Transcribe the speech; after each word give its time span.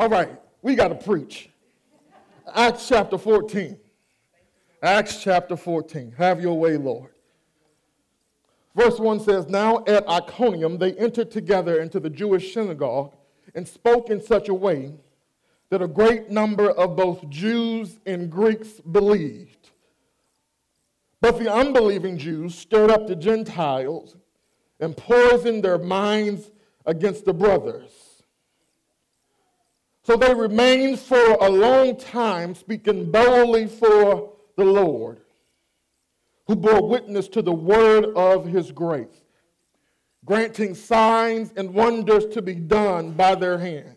All 0.00 0.08
right, 0.08 0.30
we 0.62 0.76
got 0.76 0.88
to 0.88 0.94
preach. 0.94 1.50
Acts 2.54 2.88
chapter 2.88 3.18
14. 3.18 3.76
Acts 4.82 5.22
chapter 5.22 5.58
14. 5.58 6.14
Have 6.16 6.40
your 6.40 6.58
way, 6.58 6.78
Lord. 6.78 7.10
Verse 8.74 8.98
1 8.98 9.20
says, 9.20 9.48
Now 9.48 9.84
at 9.86 10.08
Iconium 10.08 10.78
they 10.78 10.94
entered 10.94 11.30
together 11.30 11.82
into 11.82 12.00
the 12.00 12.08
Jewish 12.08 12.54
synagogue 12.54 13.12
and 13.54 13.68
spoke 13.68 14.08
in 14.08 14.22
such 14.22 14.48
a 14.48 14.54
way 14.54 14.94
that 15.68 15.82
a 15.82 15.86
great 15.86 16.30
number 16.30 16.70
of 16.70 16.96
both 16.96 17.28
Jews 17.28 17.98
and 18.06 18.30
Greeks 18.30 18.80
believed. 18.80 19.68
But 21.20 21.38
the 21.38 21.52
unbelieving 21.52 22.16
Jews 22.16 22.54
stirred 22.54 22.90
up 22.90 23.06
the 23.06 23.16
Gentiles 23.16 24.16
and 24.80 24.96
poisoned 24.96 25.62
their 25.62 25.76
minds 25.76 26.50
against 26.86 27.26
the 27.26 27.34
brothers. 27.34 27.99
So 30.02 30.16
they 30.16 30.32
remained 30.34 30.98
for 30.98 31.34
a 31.40 31.48
long 31.48 31.96
time 31.96 32.54
speaking 32.54 33.10
boldly 33.10 33.66
for 33.66 34.32
the 34.56 34.64
Lord, 34.64 35.20
who 36.46 36.56
bore 36.56 36.86
witness 36.86 37.28
to 37.28 37.42
the 37.42 37.52
word 37.52 38.06
of 38.16 38.46
his 38.46 38.72
grace, 38.72 39.22
granting 40.24 40.74
signs 40.74 41.52
and 41.56 41.74
wonders 41.74 42.26
to 42.26 42.42
be 42.42 42.54
done 42.54 43.12
by 43.12 43.34
their 43.34 43.58
hands. 43.58 43.96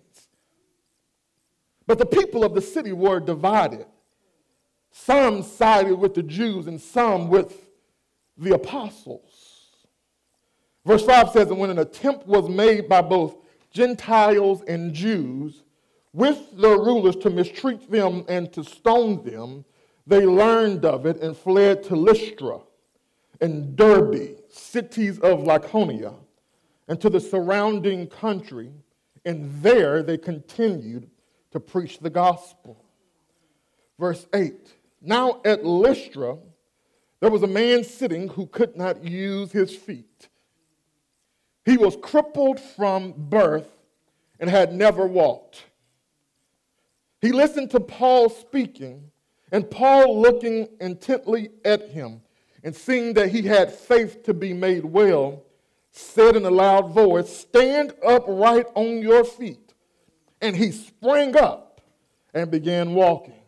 But 1.88 2.00
the 2.00 2.06
people 2.06 2.44
of 2.44 2.54
the 2.54 2.62
city 2.62 2.92
were 2.92 3.20
divided. 3.20 3.86
Some 4.92 5.42
sided 5.42 5.96
with 5.96 6.14
the 6.14 6.24
Jews 6.24 6.68
and 6.68 6.80
some 6.80 7.30
with 7.30 7.66
the 8.38 8.54
apostles. 8.54 9.32
Verse 10.86 11.06
5 11.06 11.30
says, 11.30 11.50
And 11.50 11.60
when 11.60 11.70
an 11.70 11.80
attempt 11.80 12.28
was 12.28 12.48
made 12.50 12.88
by 12.88 13.02
both 13.02 13.36
Gentiles 13.72 14.62
and 14.68 14.94
Jews 14.94 15.63
with 16.14 16.56
the 16.56 16.70
rulers 16.70 17.16
to 17.18 17.30
mistreat 17.30 17.90
them 17.90 18.24
and 18.30 18.54
to 18.54 18.64
stone 18.64 19.24
them, 19.26 19.66
they 20.06 20.26
learned 20.26 20.86
of 20.86 21.06
it 21.06 21.20
and 21.22 21.36
fled 21.36 21.84
to 21.84 21.96
Lystra 21.96 22.60
and 23.42 23.76
Derbe, 23.76 24.38
cities 24.50 25.20
of 25.20 25.40
Lycaonia, 25.40 26.14
and 26.88 27.02
to 27.02 27.10
the 27.10 27.20
surrounding 27.20 28.08
country, 28.08 28.72
and 29.26 29.62
there 29.62 30.04
they 30.04 30.18
continued 30.18 31.10
to 31.52 31.60
preach 31.60 32.00
the 32.00 32.10
gospel. 32.10 32.84
Verse 34.00 34.28
8 34.34 34.74
Now 35.02 35.42
at 35.46 35.66
Lystra, 35.66 36.38
there 37.20 37.32
was 37.32 37.44
a 37.44 37.48
man 37.48 37.84
sitting 37.84 38.28
who 38.28 38.46
could 38.46 38.76
not 38.76 39.04
use 39.04 39.52
his 39.52 39.76
feet. 39.76 40.28
He 41.66 41.78
was 41.78 41.96
crippled 42.02 42.60
from 42.60 43.14
birth 43.18 43.70
and 44.40 44.50
had 44.50 44.74
never 44.74 45.08
walked. 45.08 45.64
He 47.24 47.32
listened 47.32 47.72
to 47.72 47.80
Paul 47.80 48.28
speaking, 48.28 49.10
and 49.50 49.72
Paul 49.72 50.22
looking 50.22 50.68
intently 50.82 51.52
at 51.64 51.90
him, 51.90 52.20
and 52.66 52.76
seeing 52.76 53.14
that 53.14 53.30
he 53.30 53.44
had 53.44 53.72
faith 53.72 54.24
to 54.24 54.34
be 54.34 54.52
made 54.52 54.84
well, 54.84 55.42
said 55.90 56.36
in 56.36 56.44
a 56.44 56.50
loud 56.50 56.92
voice, 56.92 57.34
Stand 57.34 57.94
upright 58.06 58.66
on 58.76 59.02
your 59.02 59.24
feet. 59.24 59.74
And 60.42 60.54
he 60.54 60.74
sprang 60.74 61.38
up 61.38 61.80
and 62.34 62.52
began 62.52 62.94
walking. 62.94 63.40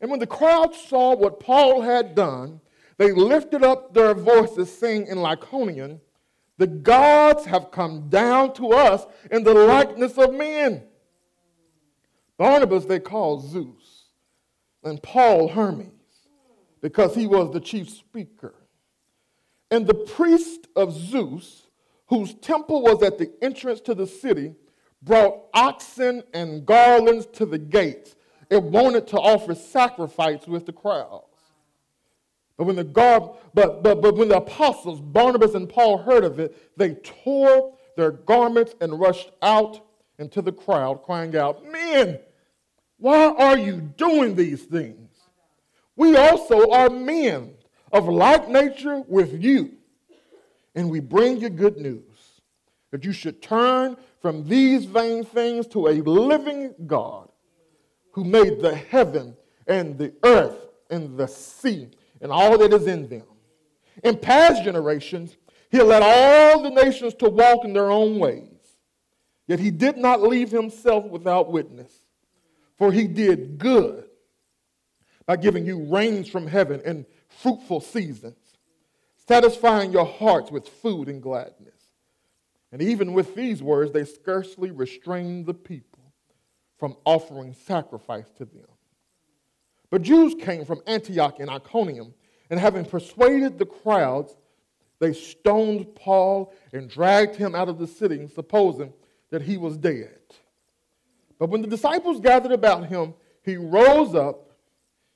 And 0.00 0.08
when 0.08 0.20
the 0.20 0.26
crowd 0.28 0.72
saw 0.72 1.16
what 1.16 1.40
Paul 1.40 1.80
had 1.80 2.14
done, 2.14 2.60
they 2.98 3.10
lifted 3.10 3.64
up 3.64 3.94
their 3.94 4.14
voices, 4.14 4.72
saying 4.72 5.08
in 5.08 5.18
Lycaonian, 5.18 5.98
The 6.58 6.68
gods 6.68 7.46
have 7.46 7.72
come 7.72 8.08
down 8.08 8.54
to 8.54 8.68
us 8.68 9.06
in 9.28 9.42
the 9.42 9.54
likeness 9.54 10.16
of 10.16 10.32
men. 10.34 10.84
Barnabas 12.40 12.86
they 12.86 13.00
called 13.00 13.46
Zeus, 13.46 14.06
and 14.82 15.02
Paul 15.02 15.48
Hermes, 15.48 15.92
because 16.80 17.14
he 17.14 17.26
was 17.26 17.52
the 17.52 17.60
chief 17.60 17.90
speaker. 17.90 18.54
And 19.70 19.86
the 19.86 19.92
priest 19.92 20.66
of 20.74 20.90
Zeus, 20.94 21.68
whose 22.06 22.32
temple 22.32 22.80
was 22.80 23.02
at 23.02 23.18
the 23.18 23.30
entrance 23.42 23.82
to 23.82 23.94
the 23.94 24.06
city, 24.06 24.54
brought 25.02 25.48
oxen 25.52 26.22
and 26.32 26.64
garlands 26.64 27.26
to 27.34 27.44
the 27.44 27.58
gates. 27.58 28.16
It 28.48 28.62
wanted 28.62 29.06
to 29.08 29.18
offer 29.18 29.54
sacrifice 29.54 30.46
with 30.46 30.64
the 30.64 30.72
crowds. 30.72 31.26
But 32.56 32.64
when 32.64 32.76
the 32.76 32.84
gar- 32.84 33.36
but, 33.52 33.82
but, 33.82 34.00
but 34.00 34.16
when 34.16 34.28
the 34.28 34.38
apostles, 34.38 35.02
Barnabas 35.02 35.52
and 35.54 35.68
Paul, 35.68 35.98
heard 35.98 36.24
of 36.24 36.40
it, 36.40 36.56
they 36.78 36.94
tore 36.94 37.74
their 37.98 38.12
garments 38.12 38.74
and 38.80 38.98
rushed 38.98 39.30
out 39.42 39.86
into 40.18 40.40
the 40.40 40.52
crowd, 40.52 41.02
crying 41.02 41.36
out, 41.36 41.70
Men, 41.70 42.18
why 43.00 43.28
are 43.30 43.56
you 43.56 43.80
doing 43.80 44.34
these 44.34 44.62
things? 44.62 45.08
We 45.96 46.16
also 46.16 46.70
are 46.70 46.90
men 46.90 47.54
of 47.90 48.08
like 48.08 48.48
nature 48.48 49.02
with 49.08 49.42
you, 49.42 49.72
and 50.74 50.90
we 50.90 51.00
bring 51.00 51.40
you 51.40 51.48
good 51.48 51.78
news 51.78 52.02
that 52.90 53.04
you 53.04 53.12
should 53.12 53.40
turn 53.40 53.96
from 54.20 54.46
these 54.46 54.84
vain 54.84 55.24
things 55.24 55.66
to 55.68 55.88
a 55.88 55.94
living 56.02 56.74
God 56.86 57.30
who 58.12 58.24
made 58.24 58.60
the 58.60 58.74
heaven 58.74 59.34
and 59.66 59.96
the 59.96 60.12
earth 60.22 60.58
and 60.90 61.16
the 61.16 61.26
sea 61.26 61.88
and 62.20 62.30
all 62.30 62.58
that 62.58 62.72
is 62.72 62.86
in 62.86 63.08
them. 63.08 63.24
In 64.04 64.18
past 64.18 64.62
generations, 64.62 65.36
he 65.70 65.80
led 65.80 66.02
all 66.02 66.62
the 66.62 66.70
nations 66.70 67.14
to 67.14 67.30
walk 67.30 67.64
in 67.64 67.72
their 67.72 67.90
own 67.90 68.18
ways, 68.18 68.76
yet 69.46 69.58
he 69.58 69.70
did 69.70 69.96
not 69.96 70.20
leave 70.20 70.50
himself 70.50 71.06
without 71.06 71.50
witness 71.50 71.99
for 72.80 72.90
he 72.90 73.06
did 73.06 73.58
good 73.58 74.06
by 75.26 75.36
giving 75.36 75.66
you 75.66 75.84
rains 75.84 76.30
from 76.30 76.46
heaven 76.46 76.80
and 76.82 77.04
fruitful 77.28 77.82
seasons, 77.82 78.56
satisfying 79.28 79.92
your 79.92 80.06
hearts 80.06 80.50
with 80.50 80.66
food 80.66 81.10
and 81.10 81.22
gladness. 81.22 81.74
And 82.72 82.80
even 82.80 83.12
with 83.12 83.34
these 83.34 83.62
words, 83.62 83.92
they 83.92 84.04
scarcely 84.04 84.70
restrained 84.70 85.44
the 85.44 85.52
people 85.52 86.14
from 86.78 86.96
offering 87.04 87.52
sacrifice 87.52 88.30
to 88.38 88.46
them. 88.46 88.64
But 89.90 90.00
Jews 90.00 90.34
came 90.40 90.64
from 90.64 90.80
Antioch 90.86 91.38
and 91.38 91.50
Iconium, 91.50 92.14
and 92.48 92.58
having 92.58 92.86
persuaded 92.86 93.58
the 93.58 93.66
crowds, 93.66 94.38
they 95.00 95.12
stoned 95.12 95.94
Paul 95.94 96.54
and 96.72 96.88
dragged 96.88 97.36
him 97.36 97.54
out 97.54 97.68
of 97.68 97.78
the 97.78 97.86
city, 97.86 98.26
supposing 98.26 98.94
that 99.28 99.42
he 99.42 99.58
was 99.58 99.76
dead. 99.76 100.20
But 101.40 101.48
when 101.48 101.62
the 101.62 101.68
disciples 101.68 102.20
gathered 102.20 102.52
about 102.52 102.86
him, 102.86 103.14
he 103.42 103.56
rose 103.56 104.14
up 104.14 104.50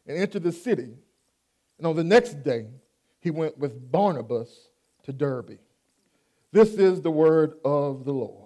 and 0.07 0.17
entered 0.17 0.43
the 0.43 0.53
city. 0.53 0.97
And 1.77 1.87
on 1.87 1.95
the 1.95 2.03
next 2.03 2.43
day, 2.43 2.67
he 3.21 3.31
went 3.31 3.59
with 3.59 3.93
Barnabas 3.93 4.69
to 5.03 5.13
Derbe. 5.13 5.59
This 6.51 6.71
is 6.71 7.03
the 7.03 7.11
word 7.11 7.59
of 7.63 8.07
the 8.07 8.13
Lord. 8.13 8.41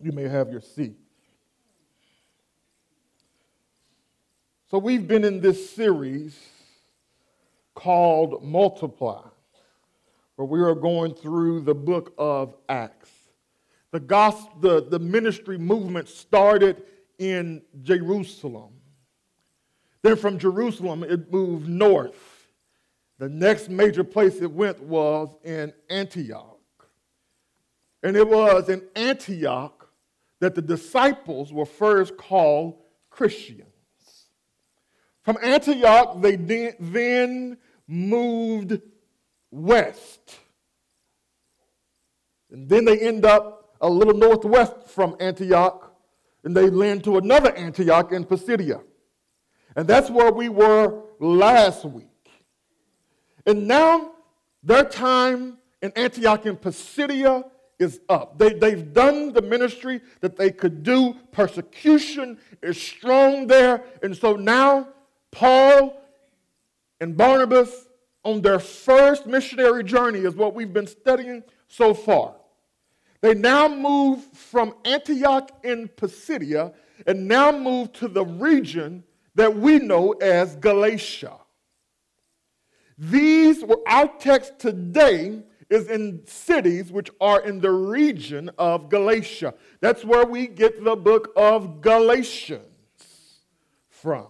You 0.00 0.10
may 0.10 0.24
have 0.24 0.50
your 0.50 0.60
seat. 0.60 0.96
So, 4.68 4.78
we've 4.78 5.06
been 5.06 5.22
in 5.22 5.40
this 5.40 5.70
series 5.70 6.36
called 7.74 8.42
Multiply, 8.42 9.22
where 10.34 10.46
we 10.46 10.60
are 10.62 10.74
going 10.74 11.14
through 11.14 11.60
the 11.60 11.74
book 11.74 12.12
of 12.18 12.56
Acts. 12.68 13.21
The, 13.92 14.00
gospel, 14.00 14.58
the, 14.60 14.82
the 14.88 14.98
ministry 14.98 15.58
movement 15.58 16.08
started 16.08 16.82
in 17.18 17.62
Jerusalem. 17.82 18.70
Then 20.02 20.16
from 20.16 20.38
Jerusalem, 20.38 21.04
it 21.04 21.32
moved 21.32 21.68
north. 21.68 22.48
The 23.18 23.28
next 23.28 23.68
major 23.68 24.02
place 24.02 24.40
it 24.40 24.50
went 24.50 24.82
was 24.82 25.28
in 25.44 25.72
Antioch. 25.88 26.58
And 28.02 28.16
it 28.16 28.26
was 28.26 28.68
in 28.68 28.82
Antioch 28.96 29.88
that 30.40 30.56
the 30.56 30.62
disciples 30.62 31.52
were 31.52 31.66
first 31.66 32.16
called 32.16 32.78
Christians. 33.10 33.66
From 35.22 35.38
Antioch, 35.40 36.20
they 36.20 36.34
then 36.34 37.58
moved 37.86 38.80
west. 39.52 40.38
And 42.50 42.68
then 42.68 42.84
they 42.84 42.98
end 42.98 43.24
up 43.24 43.61
a 43.82 43.90
little 43.90 44.14
northwest 44.14 44.74
from 44.86 45.16
Antioch, 45.20 45.92
and 46.44 46.56
they 46.56 46.70
land 46.70 47.04
to 47.04 47.18
another 47.18 47.54
Antioch 47.54 48.12
in 48.12 48.24
Pisidia. 48.24 48.80
And 49.76 49.86
that's 49.86 50.08
where 50.08 50.32
we 50.32 50.48
were 50.48 51.02
last 51.18 51.84
week. 51.84 52.06
And 53.44 53.66
now 53.66 54.12
their 54.62 54.84
time 54.84 55.58
in 55.82 55.92
Antioch 55.96 56.46
in 56.46 56.56
Pisidia 56.56 57.44
is 57.78 58.00
up. 58.08 58.38
They, 58.38 58.54
they've 58.54 58.92
done 58.92 59.32
the 59.32 59.42
ministry 59.42 60.00
that 60.20 60.36
they 60.36 60.52
could 60.52 60.84
do. 60.84 61.16
Persecution 61.32 62.38
is 62.62 62.80
strong 62.80 63.48
there. 63.48 63.82
And 64.02 64.16
so 64.16 64.36
now 64.36 64.88
Paul 65.32 66.00
and 67.00 67.16
Barnabas 67.16 67.88
on 68.24 68.40
their 68.42 68.60
first 68.60 69.26
missionary 69.26 69.82
journey 69.82 70.20
is 70.20 70.36
what 70.36 70.54
we've 70.54 70.72
been 70.72 70.86
studying 70.86 71.42
so 71.66 71.92
far. 71.92 72.36
They 73.22 73.34
now 73.34 73.68
move 73.68 74.22
from 74.24 74.74
Antioch 74.84 75.50
in 75.62 75.88
Pisidia 75.88 76.72
and 77.06 77.28
now 77.28 77.52
move 77.52 77.92
to 77.94 78.08
the 78.08 78.24
region 78.24 79.04
that 79.36 79.56
we 79.56 79.78
know 79.78 80.12
as 80.12 80.56
Galatia. 80.56 81.36
These 82.98 83.64
were 83.64 83.78
our 83.86 84.08
text 84.18 84.58
today 84.58 85.42
is 85.70 85.88
in 85.88 86.26
cities 86.26 86.92
which 86.92 87.10
are 87.20 87.40
in 87.40 87.60
the 87.60 87.70
region 87.70 88.50
of 88.58 88.90
Galatia. 88.90 89.54
That's 89.80 90.04
where 90.04 90.26
we 90.26 90.46
get 90.46 90.84
the 90.84 90.96
book 90.96 91.32
of 91.34 91.80
Galatians 91.80 92.60
from. 93.88 94.26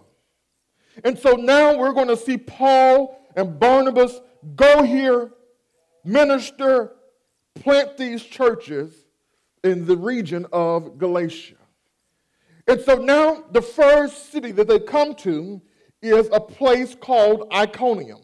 And 1.03 1.17
so 1.17 1.33
now 1.33 1.75
we're 1.77 1.91
going 1.93 2.07
to 2.07 2.17
see 2.17 2.37
Paul 2.37 3.19
and 3.35 3.59
Barnabas 3.59 4.21
go 4.55 4.83
here, 4.83 5.31
minister, 6.05 6.93
plant 7.63 7.97
these 7.97 8.21
churches 8.21 8.93
in 9.63 9.85
the 9.85 9.95
region 9.95 10.45
of 10.51 10.97
Galatia. 10.97 11.55
And 12.67 12.81
so 12.81 12.95
now 12.95 13.43
the 13.51 13.61
first 13.61 14.31
city 14.31 14.51
that 14.51 14.67
they 14.67 14.79
come 14.79 15.15
to 15.15 15.61
is 16.01 16.29
a 16.33 16.39
place 16.39 16.95
called 16.95 17.51
Iconium. 17.53 18.21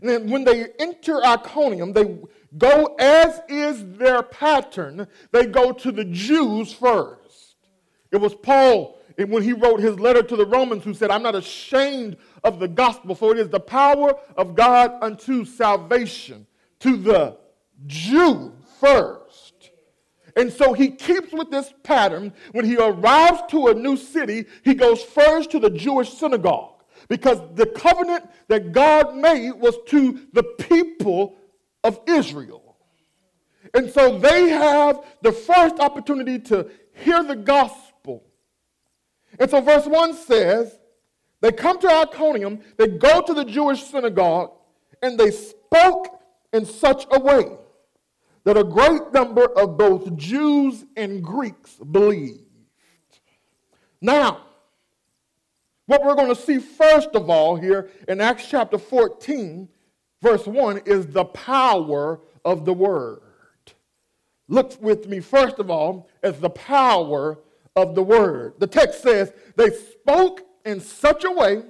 And 0.00 0.08
then 0.08 0.30
when 0.30 0.44
they 0.44 0.68
enter 0.78 1.24
Iconium, 1.24 1.92
they 1.92 2.18
go 2.56 2.96
as 2.98 3.40
is 3.48 3.84
their 3.98 4.22
pattern, 4.22 5.06
they 5.30 5.46
go 5.46 5.72
to 5.72 5.92
the 5.92 6.04
Jews 6.06 6.72
first. 6.72 7.56
It 8.10 8.16
was 8.16 8.34
Paul 8.34 8.98
and 9.18 9.30
when 9.30 9.42
he 9.42 9.52
wrote 9.52 9.80
his 9.80 10.00
letter 10.00 10.22
to 10.22 10.36
the 10.36 10.46
Romans 10.46 10.84
who 10.84 10.94
said, 10.94 11.10
I'm 11.10 11.22
not 11.22 11.34
ashamed 11.34 12.16
of 12.42 12.58
the 12.58 12.68
gospel, 12.68 13.14
for 13.14 13.32
it 13.32 13.38
is 13.38 13.50
the 13.50 13.60
power 13.60 14.14
of 14.36 14.54
God 14.54 14.92
unto 15.02 15.44
salvation 15.44 16.46
to 16.80 16.96
the 16.96 17.36
Jew 17.86 18.52
first. 18.80 19.70
And 20.36 20.52
so 20.52 20.72
he 20.72 20.90
keeps 20.90 21.32
with 21.32 21.50
this 21.50 21.72
pattern. 21.82 22.32
When 22.52 22.64
he 22.64 22.76
arrives 22.76 23.42
to 23.50 23.68
a 23.68 23.74
new 23.74 23.96
city, 23.96 24.46
he 24.64 24.74
goes 24.74 25.02
first 25.02 25.50
to 25.50 25.58
the 25.58 25.70
Jewish 25.70 26.12
synagogue 26.14 26.82
because 27.08 27.38
the 27.54 27.66
covenant 27.66 28.28
that 28.48 28.72
God 28.72 29.14
made 29.14 29.52
was 29.52 29.76
to 29.88 30.20
the 30.32 30.42
people 30.42 31.36
of 31.84 32.00
Israel. 32.06 32.76
And 33.74 33.90
so 33.90 34.18
they 34.18 34.48
have 34.50 35.04
the 35.22 35.32
first 35.32 35.78
opportunity 35.78 36.38
to 36.38 36.70
hear 36.94 37.22
the 37.22 37.36
gospel. 37.36 38.24
And 39.38 39.50
so 39.50 39.60
verse 39.60 39.86
1 39.86 40.14
says, 40.14 40.78
they 41.40 41.52
come 41.52 41.78
to 41.80 41.88
Iconium, 41.88 42.60
they 42.76 42.86
go 42.86 43.20
to 43.20 43.34
the 43.34 43.44
Jewish 43.44 43.82
synagogue, 43.84 44.52
and 45.02 45.18
they 45.18 45.30
spoke 45.30 46.20
in 46.52 46.64
such 46.64 47.06
a 47.10 47.18
way 47.18 47.56
that 48.44 48.56
a 48.56 48.64
great 48.64 49.12
number 49.12 49.44
of 49.44 49.76
both 49.76 50.16
Jews 50.16 50.84
and 50.96 51.22
Greeks 51.22 51.74
believed. 51.76 52.40
Now, 54.00 54.46
what 55.86 56.04
we're 56.04 56.14
going 56.14 56.34
to 56.34 56.40
see 56.40 56.58
first 56.58 57.10
of 57.14 57.30
all 57.30 57.56
here 57.56 57.90
in 58.08 58.20
Acts 58.20 58.48
chapter 58.48 58.78
14, 58.78 59.68
verse 60.20 60.46
1, 60.46 60.82
is 60.86 61.06
the 61.06 61.24
power 61.24 62.20
of 62.44 62.64
the 62.64 62.72
word. 62.72 63.20
Look 64.48 64.80
with 64.82 65.08
me, 65.08 65.20
first 65.20 65.58
of 65.58 65.70
all, 65.70 66.08
as 66.22 66.40
the 66.40 66.50
power 66.50 67.38
of 67.76 67.94
the 67.94 68.02
word. 68.02 68.54
The 68.58 68.66
text 68.66 69.02
says, 69.02 69.32
they 69.56 69.70
spoke 69.70 70.42
in 70.64 70.80
such 70.80 71.24
a 71.24 71.30
way, 71.30 71.62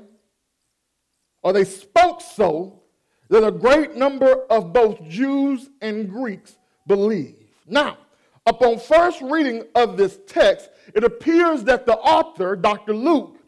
or 1.42 1.52
they 1.52 1.64
spoke 1.64 2.20
so, 2.20 2.82
that 3.28 3.46
a 3.46 3.52
great 3.52 3.94
number 3.94 4.44
of 4.50 4.72
both 4.72 5.02
Jews 5.08 5.68
and 5.80 6.08
Greeks 6.08 6.56
believed. 6.86 7.44
Now, 7.66 7.98
upon 8.46 8.78
first 8.78 9.20
reading 9.20 9.64
of 9.74 9.96
this 9.96 10.18
text, 10.26 10.70
it 10.94 11.04
appears 11.04 11.64
that 11.64 11.86
the 11.86 11.96
author, 11.96 12.56
Dr. 12.56 12.94
Luke, 12.94 13.38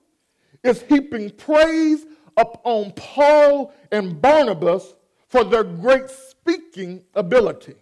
is 0.62 0.82
heaping 0.82 1.30
praise 1.30 2.06
upon 2.36 2.92
Paul 2.92 3.72
and 3.92 4.20
Barnabas 4.20 4.94
for 5.28 5.44
their 5.44 5.64
great 5.64 6.08
speaking 6.10 7.04
ability. 7.14 7.74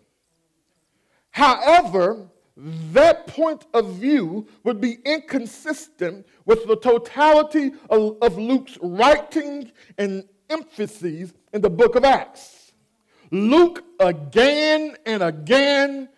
However, 1.30 2.28
that 2.56 3.26
point 3.26 3.64
of 3.72 3.94
view 3.94 4.46
would 4.64 4.80
be 4.80 4.98
inconsistent 5.04 6.26
with 6.44 6.66
the 6.66 6.76
totality 6.76 7.72
of, 7.88 8.18
of, 8.20 8.36
Luke's 8.36 8.76
writing 8.82 9.72
and 9.96 10.24
emphases 10.50 11.32
in 11.54 11.62
the 11.62 11.70
book 11.70 11.94
of 11.94 12.04
Acts. 12.04 12.61
Luke, 13.32 13.82
again 13.98 14.94
and 15.06 15.22
again 15.22 16.08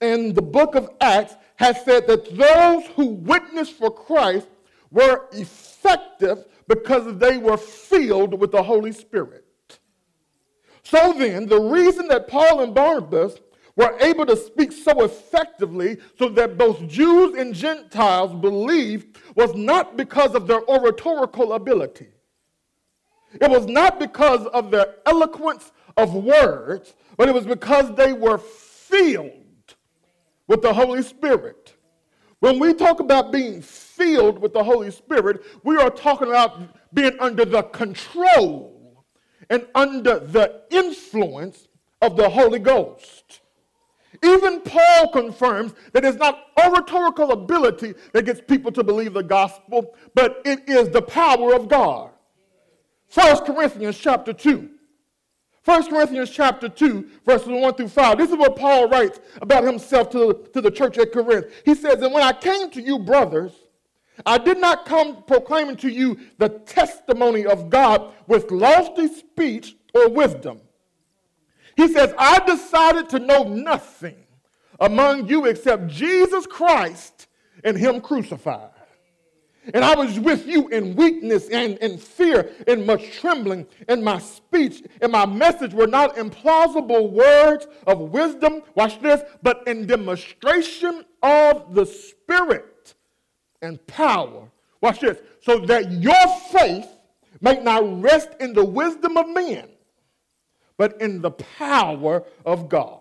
in 0.00 0.34
the 0.34 0.42
book 0.42 0.74
of 0.74 0.90
Acts, 1.00 1.36
has 1.56 1.82
said 1.84 2.08
that 2.08 2.36
those 2.36 2.84
who 2.96 3.06
witnessed 3.06 3.74
for 3.74 3.90
Christ 3.90 4.48
were 4.90 5.26
effective 5.32 6.44
because 6.66 7.16
they 7.18 7.38
were 7.38 7.56
filled 7.56 8.38
with 8.38 8.50
the 8.50 8.62
Holy 8.62 8.90
Spirit. 8.90 9.44
So 10.82 11.14
then, 11.16 11.46
the 11.46 11.60
reason 11.60 12.08
that 12.08 12.28
Paul 12.28 12.60
and 12.60 12.74
Barnabas 12.74 13.38
were 13.76 13.96
able 14.00 14.26
to 14.26 14.36
speak 14.36 14.72
so 14.72 15.04
effectively 15.04 15.98
so 16.18 16.28
that 16.30 16.58
both 16.58 16.86
Jews 16.88 17.34
and 17.36 17.54
Gentiles 17.54 18.34
believed 18.40 19.16
was 19.36 19.54
not 19.54 19.96
because 19.96 20.34
of 20.34 20.46
their 20.46 20.68
oratorical 20.68 21.52
ability. 21.52 22.08
It 23.40 23.50
was 23.50 23.66
not 23.66 23.98
because 23.98 24.46
of 24.46 24.70
their 24.70 24.94
eloquence 25.06 25.72
of 25.96 26.14
words, 26.14 26.94
but 27.16 27.28
it 27.28 27.34
was 27.34 27.46
because 27.46 27.94
they 27.94 28.12
were 28.12 28.38
filled 28.38 29.74
with 30.46 30.62
the 30.62 30.72
Holy 30.72 31.02
Spirit. 31.02 31.74
When 32.40 32.58
we 32.58 32.74
talk 32.74 33.00
about 33.00 33.32
being 33.32 33.62
filled 33.62 34.38
with 34.38 34.52
the 34.52 34.62
Holy 34.62 34.90
Spirit, 34.90 35.42
we 35.62 35.76
are 35.76 35.90
talking 35.90 36.28
about 36.28 36.60
being 36.92 37.16
under 37.18 37.44
the 37.44 37.62
control 37.62 39.04
and 39.48 39.66
under 39.74 40.18
the 40.18 40.62
influence 40.70 41.68
of 42.02 42.16
the 42.16 42.28
Holy 42.28 42.58
Ghost. 42.58 43.40
Even 44.22 44.60
Paul 44.60 45.08
confirms 45.12 45.74
that 45.92 46.04
it's 46.04 46.18
not 46.18 46.46
oratorical 46.62 47.32
ability 47.32 47.94
that 48.12 48.24
gets 48.24 48.40
people 48.40 48.70
to 48.72 48.84
believe 48.84 49.14
the 49.14 49.22
gospel, 49.22 49.94
but 50.14 50.40
it 50.44 50.68
is 50.68 50.90
the 50.90 51.02
power 51.02 51.54
of 51.54 51.68
God. 51.68 52.10
1 53.12 53.44
Corinthians 53.44 53.98
chapter 53.98 54.32
2. 54.32 54.70
1 55.64 55.88
Corinthians 55.88 56.28
chapter 56.28 56.68
2, 56.68 57.10
verses 57.24 57.48
1 57.48 57.74
through 57.74 57.88
5. 57.88 58.18
This 58.18 58.30
is 58.30 58.36
what 58.36 58.56
Paul 58.56 58.88
writes 58.88 59.18
about 59.40 59.64
himself 59.64 60.10
to, 60.10 60.46
to 60.52 60.60
the 60.60 60.70
church 60.70 60.98
at 60.98 61.12
Corinth. 61.12 61.46
He 61.64 61.74
says, 61.74 62.02
And 62.02 62.12
when 62.12 62.22
I 62.22 62.32
came 62.32 62.70
to 62.70 62.82
you, 62.82 62.98
brothers, 62.98 63.52
I 64.26 64.36
did 64.36 64.58
not 64.58 64.84
come 64.84 65.24
proclaiming 65.24 65.76
to 65.76 65.88
you 65.88 66.18
the 66.38 66.50
testimony 66.50 67.46
of 67.46 67.70
God 67.70 68.12
with 68.26 68.50
lofty 68.50 69.08
speech 69.08 69.74
or 69.94 70.10
wisdom. 70.10 70.60
He 71.76 71.88
says, 71.88 72.14
I 72.18 72.40
decided 72.40 73.08
to 73.10 73.18
know 73.18 73.44
nothing 73.44 74.16
among 74.78 75.28
you 75.28 75.46
except 75.46 75.88
Jesus 75.88 76.46
Christ 76.46 77.26
and 77.64 77.76
Him 77.76 78.02
crucified. 78.02 78.70
And 79.72 79.84
I 79.84 79.94
was 79.94 80.20
with 80.20 80.46
you 80.46 80.68
in 80.68 80.94
weakness 80.94 81.48
and 81.48 81.78
in 81.78 81.96
fear 81.96 82.50
and 82.66 82.86
much 82.86 83.12
trembling. 83.12 83.66
And 83.88 84.04
my 84.04 84.18
speech 84.18 84.82
and 85.00 85.12
my 85.12 85.24
message 85.24 85.72
were 85.72 85.86
not 85.86 86.16
implausible 86.16 87.10
words 87.10 87.66
of 87.86 88.00
wisdom, 88.00 88.62
watch 88.74 89.00
this, 89.00 89.22
but 89.42 89.66
in 89.66 89.86
demonstration 89.86 91.04
of 91.22 91.74
the 91.74 91.86
Spirit 91.86 92.94
and 93.62 93.84
power. 93.86 94.50
Watch 94.80 95.00
this. 95.00 95.18
So 95.42 95.60
that 95.60 95.92
your 95.92 96.26
faith 96.50 96.86
might 97.40 97.64
not 97.64 98.02
rest 98.02 98.30
in 98.40 98.52
the 98.52 98.64
wisdom 98.64 99.16
of 99.16 99.28
men, 99.28 99.68
but 100.76 101.00
in 101.00 101.22
the 101.22 101.30
power 101.30 102.24
of 102.44 102.68
God. 102.68 103.00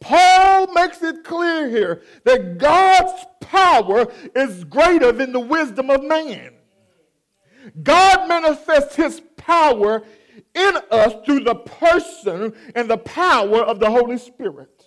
Paul 0.00 0.72
makes 0.72 1.02
it 1.02 1.24
clear 1.24 1.68
here 1.68 2.02
that 2.24 2.58
God's 2.58 3.24
power 3.40 4.06
is 4.34 4.64
greater 4.64 5.12
than 5.12 5.32
the 5.32 5.40
wisdom 5.40 5.90
of 5.90 6.02
man. 6.04 6.54
God 7.82 8.28
manifests 8.28 8.96
his 8.96 9.20
power 9.36 10.02
in 10.54 10.76
us 10.90 11.14
through 11.24 11.40
the 11.40 11.54
person 11.54 12.54
and 12.74 12.88
the 12.88 12.98
power 12.98 13.62
of 13.62 13.80
the 13.80 13.90
Holy 13.90 14.18
Spirit. 14.18 14.78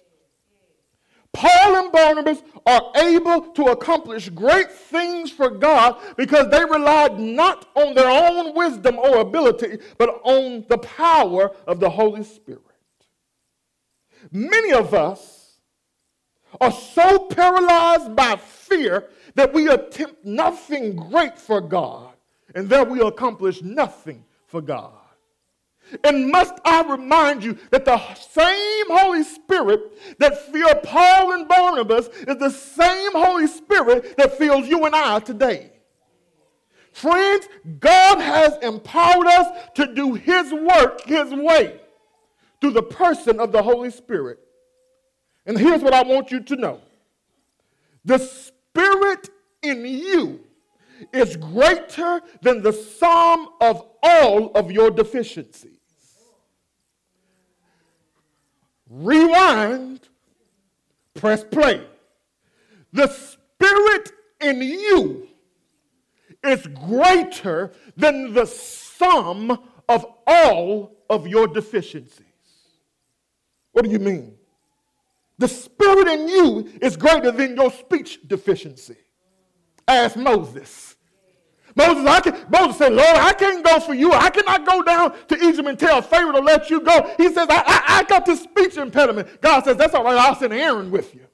Paul 1.34 1.75
and 1.77 1.91
Barnabas 1.91 2.41
are 2.65 2.91
able 2.98 3.41
to 3.53 3.65
accomplish 3.68 4.30
great 4.30 4.70
things 4.70 5.32
for 5.32 5.50
God 5.50 5.98
because 6.18 6.50
they 6.51 6.63
relied 6.65 7.20
not 7.20 7.70
on 7.75 7.94
their 7.94 8.10
own 8.10 8.53
wisdom 8.53 9.00
or 9.00 9.20
ability, 9.20 9.77
but 9.98 10.10
on 10.24 10.65
the 10.68 10.77
power 10.80 11.51
of 11.68 11.80
the 11.80 11.89
Holy 11.89 12.24
Spirit. 12.24 12.71
Many 14.32 14.74
of 14.74 14.94
us 14.94 15.58
are 16.60 16.72
so 16.72 17.20
paralyzed 17.28 18.16
by 18.16 18.36
fear 18.36 19.10
that 19.36 19.54
we 19.54 19.70
attempt 19.70 20.25
nothing 20.25 20.96
great 20.96 21.38
for 21.38 21.62
God 21.62 22.13
and 22.54 22.70
that 22.70 22.90
we 22.90 23.01
accomplish 23.01 23.62
nothing 23.62 24.25
for 24.48 24.62
God. 24.62 24.94
And 26.04 26.30
must 26.30 26.54
I 26.63 26.84
remind 26.84 27.44
you 27.44 27.58
that 27.70 27.86
the 27.86 28.00
same 28.16 28.86
Holy 28.90 29.24
Spirit 29.24 30.20
that 30.20 30.38
filled 30.51 30.84
Paul 30.84 31.34
and 31.34 31.48
Barnabas 31.48 32.08
is 32.08 32.38
the 32.38 32.50
same 32.50 33.12
Holy 33.12 33.48
Spirit 33.48 34.16
that 34.18 34.38
fills 34.38 34.68
you 34.68 34.86
and 34.86 34.96
I 34.96 35.20
today. 35.20 35.72
Friends, 36.94 37.48
God 37.80 38.20
has 38.20 38.58
empowered 38.62 39.28
us 39.28 39.48
to 39.75 39.94
do 39.94 40.13
His 40.13 40.54
work 40.54 41.01
His 41.06 41.34
way 41.34 41.81
through 42.62 42.72
the 42.72 42.84
person 42.84 43.39
of 43.39 43.51
the 43.51 43.63
Holy 43.63 43.89
Spirit. 43.89 44.39
And 45.46 45.58
here's 45.58 45.82
what 45.82 45.94
I 45.94 46.03
want 46.03 46.32
you 46.32 46.39
to 46.39 46.56
know 46.56 46.80
the 48.06 48.20
Spirit 48.20 49.30
in 49.63 49.86
you 49.86 50.41
is 51.12 51.36
greater 51.36 52.22
than 52.41 52.62
the 52.62 52.72
sum 52.72 53.50
of 53.60 53.84
all 54.03 54.51
of 54.53 54.72
your 54.72 54.91
deficiencies. 54.91 55.80
Rewind, 58.89 60.08
press 61.15 61.44
play. 61.44 61.86
The 62.94 63.08
Spirit 63.08 64.12
in 64.39 64.62
you 64.62 65.27
is 66.44 66.68
greater 66.68 67.72
than 67.96 68.34
the 68.34 68.46
sum 68.46 69.58
of 69.88 70.06
all 70.27 70.91
of 71.10 71.27
your 71.27 71.48
deficiencies. 71.48 72.31
What 73.72 73.86
do 73.86 73.92
you 73.92 74.00
mean? 74.00 74.36
The 75.38 75.48
spirit 75.48 76.08
in 76.08 76.28
you 76.28 76.72
is 76.82 76.96
greater 76.98 77.32
than 77.32 77.56
your 77.56 77.72
speech 77.72 78.20
deficiency. 78.28 78.98
Ask 79.88 80.16
Moses. 80.16 80.96
Moses, 81.75 82.06
I 82.06 82.20
can, 82.20 82.46
Moses 82.50 82.78
said, 82.78 82.94
Lord, 82.94 83.18
I 83.18 83.34
can't 83.34 83.63
go 83.66 83.80
for 83.80 83.94
you. 83.94 84.12
I 84.12 84.30
cannot 84.30 84.66
go 84.66 84.84
down 84.84 85.16
to 85.28 85.36
Egypt 85.44 85.68
and 85.68 85.80
tell 85.80 86.01
Pharaoh 86.01 86.34
to 86.34 86.40
let 86.40 86.70
you 86.70 86.82
go. 86.82 87.13
He 87.18 87.28
says, 87.28 87.48
I, 87.50 87.63
I, 87.66 87.84
I 88.00 88.04
got 88.04 88.25
this 88.25 88.42
speech 88.42 88.78
impediment. 88.78 89.42
God 89.42 89.63
says, 89.63 89.78
That's 89.78 89.94
all 89.94 90.04
right. 90.04 90.18
I'll 90.18 90.36
send 90.36 90.54
Aaron 90.54 90.92
with 90.92 91.16
you. 91.16 91.25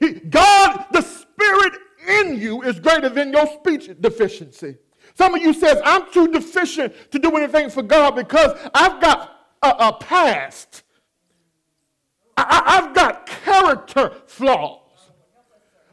He, 0.00 0.12
God, 0.14 0.86
the 0.92 1.02
spirit 1.02 1.74
in 2.08 2.38
you 2.40 2.62
is 2.62 2.80
greater 2.80 3.08
than 3.08 3.32
your 3.32 3.46
speech 3.46 3.90
deficiency. 4.00 4.76
Some 5.14 5.34
of 5.34 5.42
you 5.42 5.52
says, 5.52 5.80
I'm 5.84 6.10
too 6.12 6.28
deficient 6.28 6.94
to 7.12 7.18
do 7.18 7.36
anything 7.36 7.70
for 7.70 7.82
God 7.82 8.16
because 8.16 8.58
I've 8.74 9.00
got 9.00 9.30
a, 9.62 9.68
a 9.68 9.92
past. 9.98 10.82
I, 12.36 12.62
I've 12.66 12.94
got 12.94 13.26
character 13.26 14.12
flaws. 14.26 14.80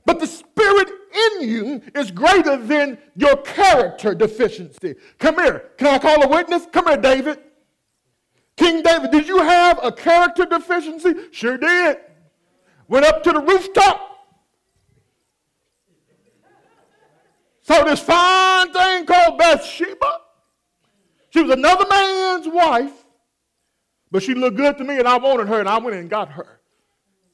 But 0.05 0.19
the 0.19 0.27
spirit 0.27 0.89
in 1.13 1.47
you 1.47 1.81
is 1.95 2.11
greater 2.11 2.57
than 2.57 2.97
your 3.15 3.37
character 3.37 4.13
deficiency. 4.13 4.95
Come 5.17 5.35
here. 5.35 5.71
Can 5.77 5.87
I 5.87 5.99
call 5.99 6.21
a 6.23 6.27
witness? 6.27 6.67
Come 6.71 6.87
here, 6.87 6.97
David. 6.97 7.39
King 8.55 8.83
David, 8.83 9.11
did 9.11 9.27
you 9.27 9.39
have 9.39 9.79
a 9.81 9.91
character 9.91 10.45
deficiency? 10.45 11.13
Sure 11.31 11.57
did. 11.57 11.97
Went 12.87 13.05
up 13.05 13.23
to 13.23 13.31
the 13.31 13.39
rooftop, 13.39 14.09
saw 17.61 17.83
this 17.83 18.01
fine 18.01 18.71
thing 18.71 19.05
called 19.05 19.39
Bathsheba. 19.39 20.19
She 21.29 21.41
was 21.41 21.51
another 21.51 21.85
man's 21.89 22.47
wife, 22.47 23.02
but 24.13 24.21
she 24.21 24.35
looked 24.35 24.57
good 24.57 24.77
to 24.77 24.83
me 24.83 24.99
and 24.99 25.07
I 25.07 25.17
wanted 25.17 25.47
her 25.47 25.59
and 25.59 25.67
I 25.67 25.79
went 25.79 25.95
and 25.97 26.07
got 26.07 26.29
her. 26.33 26.59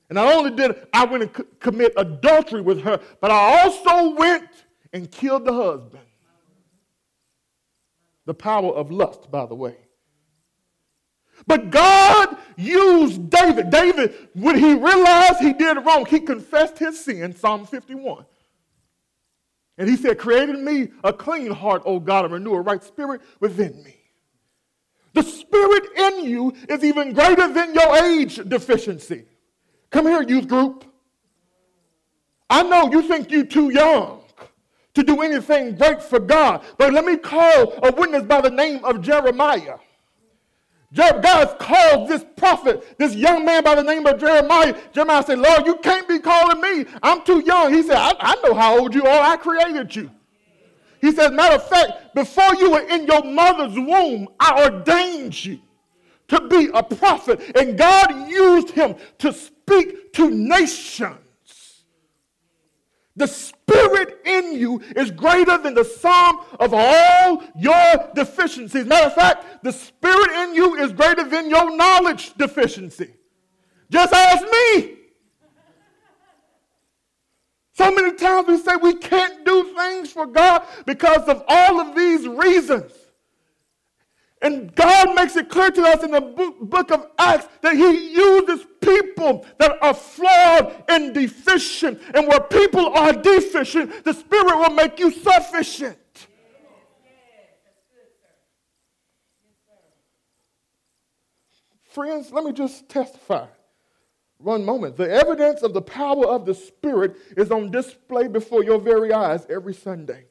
And 0.08 0.16
not 0.16 0.34
only 0.34 0.52
did 0.52 0.88
I 0.94 1.04
went 1.04 1.24
and 1.24 1.34
co- 1.34 1.44
commit 1.60 1.92
adultery 1.98 2.62
with 2.62 2.82
her, 2.84 3.02
but 3.20 3.30
I 3.30 3.60
also 3.60 4.16
went 4.16 4.48
and 4.94 5.12
killed 5.12 5.44
the 5.44 5.52
husband. 5.52 6.06
The 8.26 8.34
power 8.34 8.74
of 8.74 8.92
lust, 8.92 9.30
by 9.30 9.46
the 9.46 9.56
way. 9.56 9.76
But 11.46 11.70
God 11.70 12.38
used 12.56 13.30
David. 13.30 13.72
David, 13.72 14.30
when 14.34 14.58
he 14.58 14.74
realized 14.74 15.40
he 15.40 15.52
did 15.52 15.86
wrong, 15.86 16.06
he 16.06 16.22
confessed 16.22 16.80
his 16.80 17.04
sin, 17.04 17.36
Psalm 17.36 17.66
51. 17.66 18.26
And 19.78 19.90
he 19.90 19.98
said, 19.98 20.18
Create 20.18 20.48
in 20.48 20.64
me 20.64 20.92
a 21.04 21.12
clean 21.12 21.52
heart, 21.52 21.82
O 21.86 22.00
God, 22.00 22.24
and 22.24 22.34
renew 22.34 22.54
a 22.54 22.62
right 22.62 22.84
spirit 22.84 23.20
within 23.42 23.84
me. 23.84 23.99
Is 26.68 26.84
even 26.84 27.14
greater 27.14 27.52
than 27.52 27.74
your 27.74 27.96
age 28.04 28.36
deficiency. 28.48 29.26
Come 29.90 30.06
here, 30.08 30.22
youth 30.22 30.48
group. 30.48 30.86
I 32.50 32.64
know 32.64 32.90
you 32.92 33.02
think 33.02 33.32
you're 33.32 33.46
too 33.46 33.70
young 33.70 34.22
to 34.96 35.04
do 35.04 35.22
anything 35.22 35.76
great 35.76 36.02
for 36.02 36.20
God, 36.20 36.64
but 36.78 36.94
let 36.94 37.06
me 37.06 37.16
call 37.18 37.74
a 37.84 37.94
witness 37.94 38.24
by 38.24 38.42
the 38.42 38.50
name 38.50 38.84
of 38.84 39.02
Jeremiah. 39.02 39.78
God 40.94 41.60
called 41.60 42.10
this 42.10 42.26
prophet, 42.36 42.98
this 42.98 43.14
young 43.14 43.46
man 43.46 43.64
by 43.64 43.76
the 43.76 43.84
name 43.84 44.08
of 44.08 44.20
Jeremiah. 44.20 44.76
Jeremiah 44.92 45.24
said, 45.24 45.38
Lord, 45.38 45.68
you 45.68 45.76
can't 45.78 46.08
be 46.08 46.18
calling 46.18 46.60
me. 46.60 46.86
I'm 47.04 47.24
too 47.24 47.44
young. 47.46 47.72
He 47.72 47.84
said, 47.84 47.98
I, 47.98 48.14
I 48.20 48.36
know 48.44 48.56
how 48.56 48.80
old 48.80 48.96
you 48.96 49.06
are. 49.06 49.22
I 49.22 49.38
created 49.38 49.96
you. 49.96 50.10
He 51.00 51.12
says, 51.12 51.32
matter 51.32 51.56
of 51.56 51.70
fact, 51.70 52.16
before 52.16 52.56
you 52.56 52.72
were 52.72 52.82
in 52.82 53.06
your 53.06 53.24
mother's 53.24 53.76
womb, 53.76 54.28
I 54.40 54.64
ordained 54.64 55.46
you 55.46 55.60
to 56.30 56.48
be 56.48 56.70
a 56.74 56.84
prophet. 56.84 57.42
And 57.56 57.78
God 57.78 58.30
used 58.30 58.72
him 58.72 58.96
to 59.20 59.34
speak 59.34 60.14
to 60.14 60.30
nations. 60.30 61.84
The 63.16 63.28
spirit 63.28 64.22
in 64.26 64.54
you 64.54 64.80
is 64.96 65.12
greater 65.12 65.58
than 65.58 65.74
the 65.74 65.84
sum 65.84 66.40
of 66.58 66.74
all 66.74 67.44
your 67.58 68.10
deficiencies. 68.16 68.86
Matter 68.86 69.08
of 69.08 69.14
fact, 69.14 69.64
the 69.64 69.74
spirit 69.74 70.32
in 70.44 70.56
you 70.56 70.76
is 70.76 70.94
greater 70.94 71.26
than 71.26 71.50
your 71.50 71.76
knowledge 71.76 72.34
deficiency. 72.36 73.14
Just 73.92 74.14
ask 74.14 74.44
me. 74.44 74.96
So 77.74 77.92
many 77.92 78.14
times 78.14 78.48
we 78.48 78.58
say 78.58 78.76
we 78.76 78.94
can't 78.96 79.46
do 79.46 79.74
things 79.76 80.12
for 80.12 80.26
God 80.26 80.64
because 80.86 81.28
of 81.28 81.44
all 81.48 81.80
of 81.80 81.96
these 81.96 82.28
reasons. 82.28 82.92
And 84.42 84.74
God 84.74 85.16
makes 85.16 85.36
it 85.36 85.50
clear 85.50 85.70
to 85.70 85.84
us 85.84 86.04
in 86.04 86.12
the 86.12 86.22
book 86.62 86.92
of 86.92 87.08
Acts 87.18 87.48
that 87.62 87.76
He 87.76 88.14
uses 88.14 88.66
people 88.80 89.46
that 89.58 89.78
are 89.82 89.94
flawed 89.94 90.84
and 90.88 91.14
deficient. 91.14 92.00
And 92.14 92.28
where 92.28 92.40
people 92.40 92.88
are 92.88 93.12
deficient, 93.12 94.06
the 94.06 94.14
Spirit 94.14 94.58
will 94.58 94.70
make 94.70 94.98
you 94.98 95.12
sufficient. 95.12 95.98
Friends, 101.90 102.32
let 102.32 102.46
me 102.46 102.54
just 102.54 102.88
testify. 102.88 103.48
One 104.38 104.64
moment. 104.64 104.96
The 104.96 105.12
evidence 105.12 105.64
of 105.64 105.74
the 105.74 105.82
power 105.82 106.26
of 106.28 106.46
the 106.46 106.54
Spirit 106.54 107.18
is 107.36 107.52
on 107.52 107.72
display 107.72 108.30
before 108.30 108.64
your 108.64 108.80
very 108.80 109.12
eyes 109.12 109.46
every 109.50 109.74
Sunday. 109.74 110.29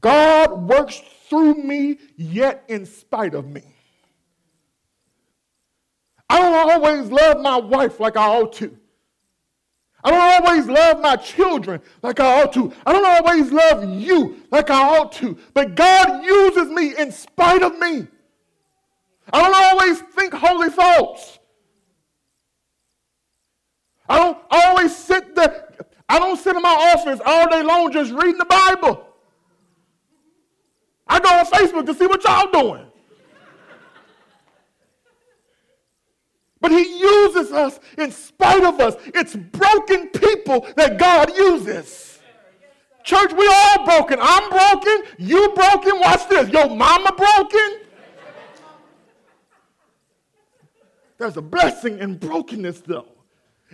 God 0.00 0.68
works 0.68 1.00
through 1.28 1.54
me, 1.54 1.98
yet 2.16 2.64
in 2.68 2.86
spite 2.86 3.34
of 3.34 3.46
me. 3.46 3.62
I 6.28 6.40
don't 6.40 6.70
always 6.70 7.10
love 7.10 7.40
my 7.40 7.56
wife 7.56 8.00
like 8.00 8.16
I 8.16 8.26
ought 8.26 8.52
to. 8.54 8.76
I 10.02 10.10
don't 10.10 10.46
always 10.46 10.66
love 10.66 11.00
my 11.00 11.16
children 11.16 11.80
like 12.02 12.20
I 12.20 12.42
ought 12.42 12.52
to. 12.52 12.72
I 12.84 12.92
don't 12.92 13.06
always 13.06 13.50
love 13.50 13.88
you 13.88 14.42
like 14.52 14.70
I 14.70 14.98
ought 14.98 15.12
to. 15.12 15.36
But 15.54 15.74
God 15.74 16.24
uses 16.24 16.68
me 16.68 16.94
in 16.96 17.10
spite 17.10 17.62
of 17.62 17.78
me. 17.78 18.06
I 19.32 19.42
don't 19.42 19.54
always 19.54 20.00
think 20.00 20.32
holy 20.32 20.70
thoughts. 20.70 21.38
I 24.08 24.18
don't 24.18 24.38
always 24.50 24.94
sit 24.94 25.34
there. 25.34 25.74
I 26.08 26.18
don't 26.20 26.36
sit 26.36 26.54
in 26.54 26.62
my 26.62 26.92
office 26.94 27.20
all 27.24 27.48
day 27.48 27.62
long 27.62 27.90
just 27.90 28.12
reading 28.12 28.38
the 28.38 28.44
Bible. 28.44 29.05
I 31.06 31.20
go 31.20 31.28
on 31.28 31.46
Facebook 31.46 31.86
to 31.86 31.94
see 31.94 32.06
what 32.06 32.22
y'all 32.24 32.50
doing. 32.50 32.86
But 36.60 36.72
he 36.72 36.98
uses 36.98 37.52
us 37.52 37.78
in 37.96 38.10
spite 38.10 38.64
of 38.64 38.80
us. 38.80 38.96
It's 39.14 39.36
broken 39.36 40.08
people 40.08 40.66
that 40.76 40.98
God 40.98 41.30
uses. 41.36 42.18
Church, 43.04 43.32
we 43.32 43.46
all 43.46 43.84
broken. 43.84 44.18
I'm 44.20 44.50
broken. 44.50 45.04
You 45.18 45.54
broken. 45.54 46.00
Watch 46.00 46.28
this. 46.28 46.48
Your 46.48 46.68
mama 46.68 47.12
broken. 47.12 47.82
There's 51.18 51.36
a 51.36 51.42
blessing 51.42 52.00
in 52.00 52.18
brokenness, 52.18 52.80
though. 52.80 53.06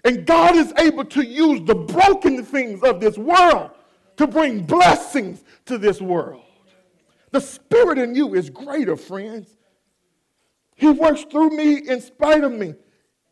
And 0.04 0.26
God 0.26 0.56
is 0.56 0.72
able 0.78 1.04
to 1.06 1.22
use 1.22 1.62
the 1.62 1.74
broken 1.74 2.44
things 2.44 2.82
of 2.82 3.00
this 3.00 3.16
world 3.16 3.70
to 4.16 4.26
bring 4.26 4.64
blessings 4.64 5.42
to 5.66 5.78
this 5.78 6.00
world. 6.00 6.42
The 7.32 7.40
spirit 7.40 7.98
in 7.98 8.14
you 8.14 8.34
is 8.34 8.50
greater, 8.50 8.96
friends. 8.96 9.56
He 10.76 10.88
works 10.88 11.24
through 11.24 11.50
me 11.50 11.76
in 11.88 12.00
spite 12.00 12.44
of 12.44 12.52
me. 12.52 12.74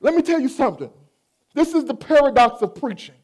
Let 0.00 0.14
me 0.14 0.22
tell 0.22 0.40
you 0.40 0.48
something. 0.48 0.90
This 1.54 1.74
is 1.74 1.84
the 1.84 1.94
paradox 1.94 2.62
of 2.62 2.74
preaching. 2.74 3.14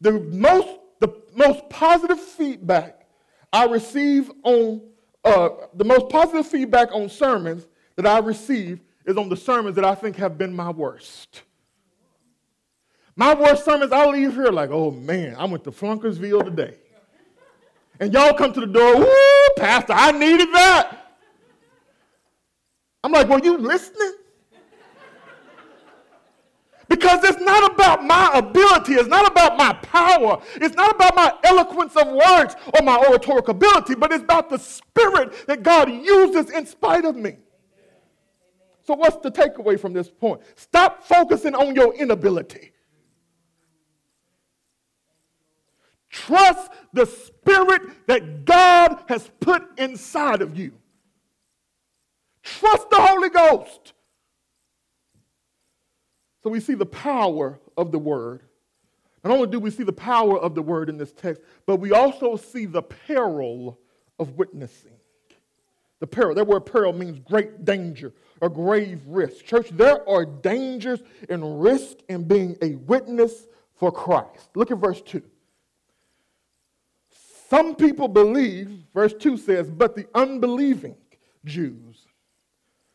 The 0.00 0.12
most, 0.12 0.68
the 1.00 1.08
most 1.34 1.68
positive 1.70 2.20
feedback 2.20 3.06
I 3.52 3.64
receive 3.64 4.30
on 4.42 4.82
uh, 5.24 5.48
the 5.74 5.84
most 5.84 6.08
positive 6.08 6.46
feedback 6.46 6.92
on 6.92 7.08
sermons 7.08 7.66
that 7.96 8.06
I 8.06 8.18
receive 8.18 8.80
is 9.04 9.16
on 9.16 9.28
the 9.28 9.36
sermons 9.36 9.76
that 9.76 9.84
I 9.84 9.94
think 9.94 10.16
have 10.16 10.38
been 10.38 10.54
my 10.54 10.70
worst. 10.70 11.42
My 13.16 13.34
worst 13.34 13.64
sermons, 13.64 13.92
I 13.92 14.06
leave 14.06 14.34
here 14.34 14.46
like, 14.46 14.70
oh 14.70 14.90
man, 14.90 15.36
I 15.36 15.44
went 15.44 15.64
to 15.64 15.70
Flunkersville 15.70 16.44
today. 16.44 16.76
And 18.00 18.14
y'all 18.14 18.32
come 18.32 18.52
to 18.54 18.60
the 18.60 18.66
door, 18.66 18.96
woo, 18.96 19.06
Pastor, 19.58 19.92
I 19.92 20.10
needed 20.10 20.48
that. 20.54 20.96
I'm 23.04 23.12
like, 23.12 23.28
were 23.28 23.40
you 23.44 23.58
listening? 23.58 24.14
Because 26.88 27.22
it's 27.22 27.40
not 27.40 27.72
about 27.72 28.02
my 28.02 28.32
ability, 28.34 28.94
it's 28.94 29.08
not 29.08 29.30
about 29.30 29.56
my 29.56 29.74
power, 29.74 30.42
it's 30.56 30.74
not 30.74 30.96
about 30.96 31.14
my 31.14 31.32
eloquence 31.44 31.94
of 31.94 32.08
words 32.08 32.56
or 32.74 32.82
my 32.82 32.96
oratoric 32.96 33.46
ability, 33.46 33.94
but 33.94 34.12
it's 34.12 34.24
about 34.24 34.50
the 34.50 34.58
spirit 34.58 35.46
that 35.46 35.62
God 35.62 35.88
uses 35.88 36.50
in 36.50 36.66
spite 36.66 37.04
of 37.04 37.14
me. 37.14 37.36
So, 38.82 38.94
what's 38.94 39.18
the 39.18 39.30
takeaway 39.30 39.78
from 39.78 39.92
this 39.92 40.10
point? 40.10 40.40
Stop 40.56 41.04
focusing 41.04 41.54
on 41.54 41.76
your 41.76 41.94
inability. 41.94 42.72
Trust 46.10 46.70
the 46.92 47.06
spirit 47.06 47.82
that 48.08 48.44
God 48.44 48.98
has 49.08 49.30
put 49.40 49.62
inside 49.78 50.42
of 50.42 50.58
you. 50.58 50.72
Trust 52.42 52.90
the 52.90 53.00
Holy 53.00 53.30
Ghost. 53.30 53.92
So 56.42 56.50
we 56.50 56.60
see 56.60 56.74
the 56.74 56.86
power 56.86 57.60
of 57.76 57.92
the 57.92 57.98
word. 57.98 58.42
Not 59.22 59.34
only 59.34 59.48
do 59.48 59.60
we 59.60 59.70
see 59.70 59.82
the 59.82 59.92
power 59.92 60.38
of 60.38 60.54
the 60.54 60.62
word 60.62 60.88
in 60.88 60.96
this 60.96 61.12
text, 61.12 61.42
but 61.66 61.76
we 61.76 61.92
also 61.92 62.36
see 62.36 62.64
the 62.64 62.82
peril 62.82 63.78
of 64.18 64.36
witnessing. 64.36 64.92
The 66.00 66.06
peril, 66.06 66.34
that 66.34 66.46
word 66.46 66.60
peril 66.60 66.94
means 66.94 67.18
great 67.18 67.64
danger 67.64 68.14
or 68.40 68.48
grave 68.48 69.02
risk. 69.06 69.44
Church, 69.44 69.68
there 69.70 70.08
are 70.08 70.24
dangers 70.24 71.00
and 71.28 71.62
risk 71.62 71.98
in 72.08 72.24
being 72.24 72.56
a 72.62 72.76
witness 72.76 73.46
for 73.74 73.92
Christ. 73.92 74.48
Look 74.54 74.70
at 74.70 74.78
verse 74.78 75.02
2. 75.02 75.22
Some 77.50 77.74
people 77.74 78.06
believe, 78.06 78.70
verse 78.94 79.12
2 79.12 79.36
says, 79.36 79.68
but 79.68 79.96
the 79.96 80.06
unbelieving 80.14 80.94
Jews 81.44 82.06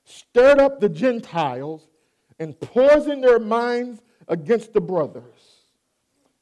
stirred 0.06 0.60
up 0.60 0.80
the 0.80 0.88
Gentiles 0.88 1.90
and 2.40 2.58
poisoned 2.62 3.22
their 3.22 3.40
minds 3.40 4.02
against 4.30 4.72
the 4.72 4.80
brothers. 4.80 5.66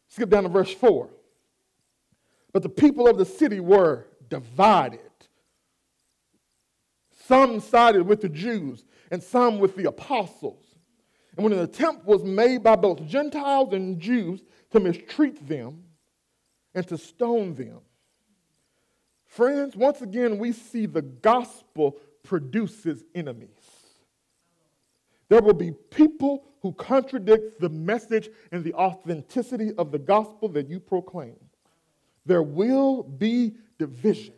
Skip 0.09 0.29
down 0.29 0.43
to 0.43 0.49
verse 0.49 0.71
4. 0.71 1.09
But 2.51 2.61
the 2.61 2.69
people 2.69 3.07
of 3.07 3.17
the 3.17 3.25
city 3.25 3.59
were 3.59 4.05
divided. 4.29 4.99
Some 7.25 7.59
sided 7.59 8.05
with 8.05 8.21
the 8.21 8.29
Jews 8.29 8.85
and 9.09 9.23
some 9.23 9.57
with 9.57 9.75
the 9.75 9.85
apostles. 9.85 10.63
And 11.35 11.43
when 11.43 11.53
an 11.53 11.61
attempt 11.61 12.05
was 12.05 12.23
made 12.23 12.61
by 12.61 12.75
both 12.75 13.03
Gentiles 13.07 13.73
and 13.73 13.99
Jews 13.99 14.43
to 14.69 14.79
mistreat 14.79 15.47
them 15.47 15.85
and 16.75 16.87
to 16.89 16.97
stone 16.99 17.55
them, 17.55 17.79
friends, 19.35 19.75
once 19.75 20.01
again 20.01 20.37
we 20.37 20.51
see 20.51 20.85
the 20.85 21.01
gospel 21.01 21.97
produces 22.23 23.03
enemies. 23.15 23.49
There 25.29 25.41
will 25.41 25.53
be 25.53 25.71
people 25.71 26.45
who 26.61 26.73
contradict 26.73 27.59
the 27.59 27.69
message 27.69 28.29
and 28.51 28.63
the 28.63 28.73
authenticity 28.73 29.73
of 29.77 29.91
the 29.91 29.99
gospel 29.99 30.49
that 30.49 30.69
you 30.69 30.79
proclaim. 30.79 31.35
There 32.25 32.43
will 32.43 33.03
be 33.03 33.55
division. 33.79 34.33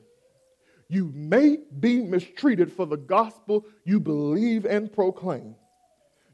You 0.88 1.12
may 1.14 1.58
be 1.80 2.02
mistreated 2.02 2.72
for 2.72 2.86
the 2.86 2.98
gospel 2.98 3.66
you 3.84 4.00
believe 4.00 4.66
and 4.66 4.92
proclaim. 4.92 5.56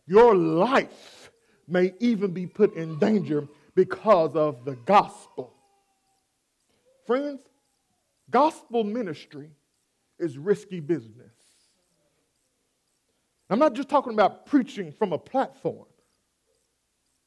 Your 0.06 0.36
life 0.36 1.32
may 1.68 1.94
even 2.00 2.32
be 2.32 2.48
put 2.48 2.76
in 2.76 3.00
danger 3.00 3.48
because 3.76 4.36
of 4.36 4.66
the 4.66 4.76
gospel. 4.76 5.54
Friends, 7.06 7.42
gospel 8.32 8.84
ministry 8.84 9.52
is 10.18 10.38
risky 10.38 10.80
business. 10.80 11.34
I'm 13.50 13.60
not 13.60 13.74
just 13.74 13.90
talking 13.90 14.14
about 14.14 14.46
preaching 14.46 14.92
from 14.94 15.12
a 15.12 15.18
platform. 15.18 15.88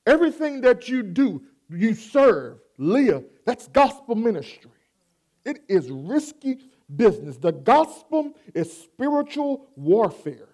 Everything 0.06 0.62
that 0.62 0.88
you 0.88 1.02
do, 1.02 1.42
you 1.70 1.94
serve, 1.94 2.58
live, 2.78 3.24
that's 3.44 3.68
gospel 3.68 4.14
ministry. 4.14 4.70
It 5.44 5.62
is 5.68 5.90
risky 5.90 6.58
business. 6.96 7.36
The 7.36 7.52
gospel 7.52 8.32
is 8.54 8.72
spiritual 8.72 9.68
warfare. 9.76 10.48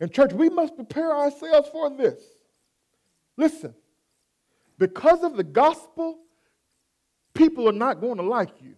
And, 0.00 0.12
church, 0.12 0.32
we 0.32 0.48
must 0.48 0.76
prepare 0.76 1.10
ourselves 1.10 1.68
for 1.70 1.90
this. 1.90 2.22
Listen, 3.36 3.74
because 4.78 5.24
of 5.24 5.36
the 5.36 5.44
gospel, 5.44 6.18
people 7.34 7.68
are 7.68 7.72
not 7.72 8.00
going 8.00 8.18
to 8.18 8.22
like 8.22 8.62
you. 8.62 8.74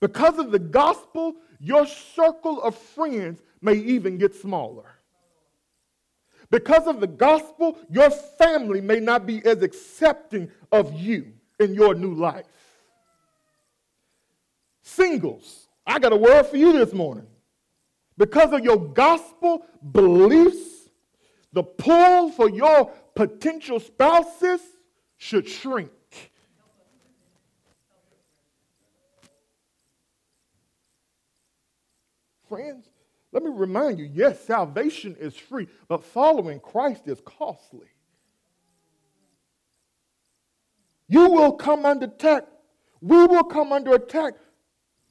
Because 0.00 0.38
of 0.38 0.50
the 0.50 0.58
gospel, 0.58 1.36
your 1.60 1.86
circle 1.86 2.62
of 2.62 2.76
friends 2.76 3.42
may 3.60 3.74
even 3.74 4.18
get 4.18 4.34
smaller. 4.34 4.94
Because 6.50 6.86
of 6.86 7.00
the 7.00 7.06
gospel, 7.06 7.78
your 7.90 8.10
family 8.10 8.80
may 8.80 9.00
not 9.00 9.26
be 9.26 9.44
as 9.44 9.62
accepting 9.62 10.50
of 10.70 10.94
you 10.94 11.32
in 11.58 11.74
your 11.74 11.94
new 11.94 12.14
life. 12.14 12.46
Singles, 14.82 15.68
I 15.86 15.98
got 15.98 16.12
a 16.12 16.16
word 16.16 16.44
for 16.44 16.56
you 16.56 16.72
this 16.72 16.92
morning. 16.92 17.26
Because 18.16 18.52
of 18.52 18.62
your 18.62 18.78
gospel 18.78 19.66
beliefs, 19.92 20.90
the 21.52 21.62
pull 21.62 22.30
for 22.30 22.50
your 22.50 22.90
potential 23.14 23.80
spouses 23.80 24.60
should 25.16 25.48
shrink. 25.48 25.90
Friends, 32.54 32.88
let 33.32 33.42
me 33.42 33.50
remind 33.52 33.98
you 33.98 34.08
yes, 34.14 34.38
salvation 34.44 35.16
is 35.18 35.34
free, 35.34 35.66
but 35.88 36.04
following 36.04 36.60
Christ 36.60 37.02
is 37.06 37.20
costly. 37.24 37.88
You 41.08 41.30
will 41.30 41.50
come 41.50 41.84
under 41.84 42.06
attack. 42.06 42.44
We 43.00 43.26
will 43.26 43.42
come 43.42 43.72
under 43.72 43.94
attack 43.94 44.34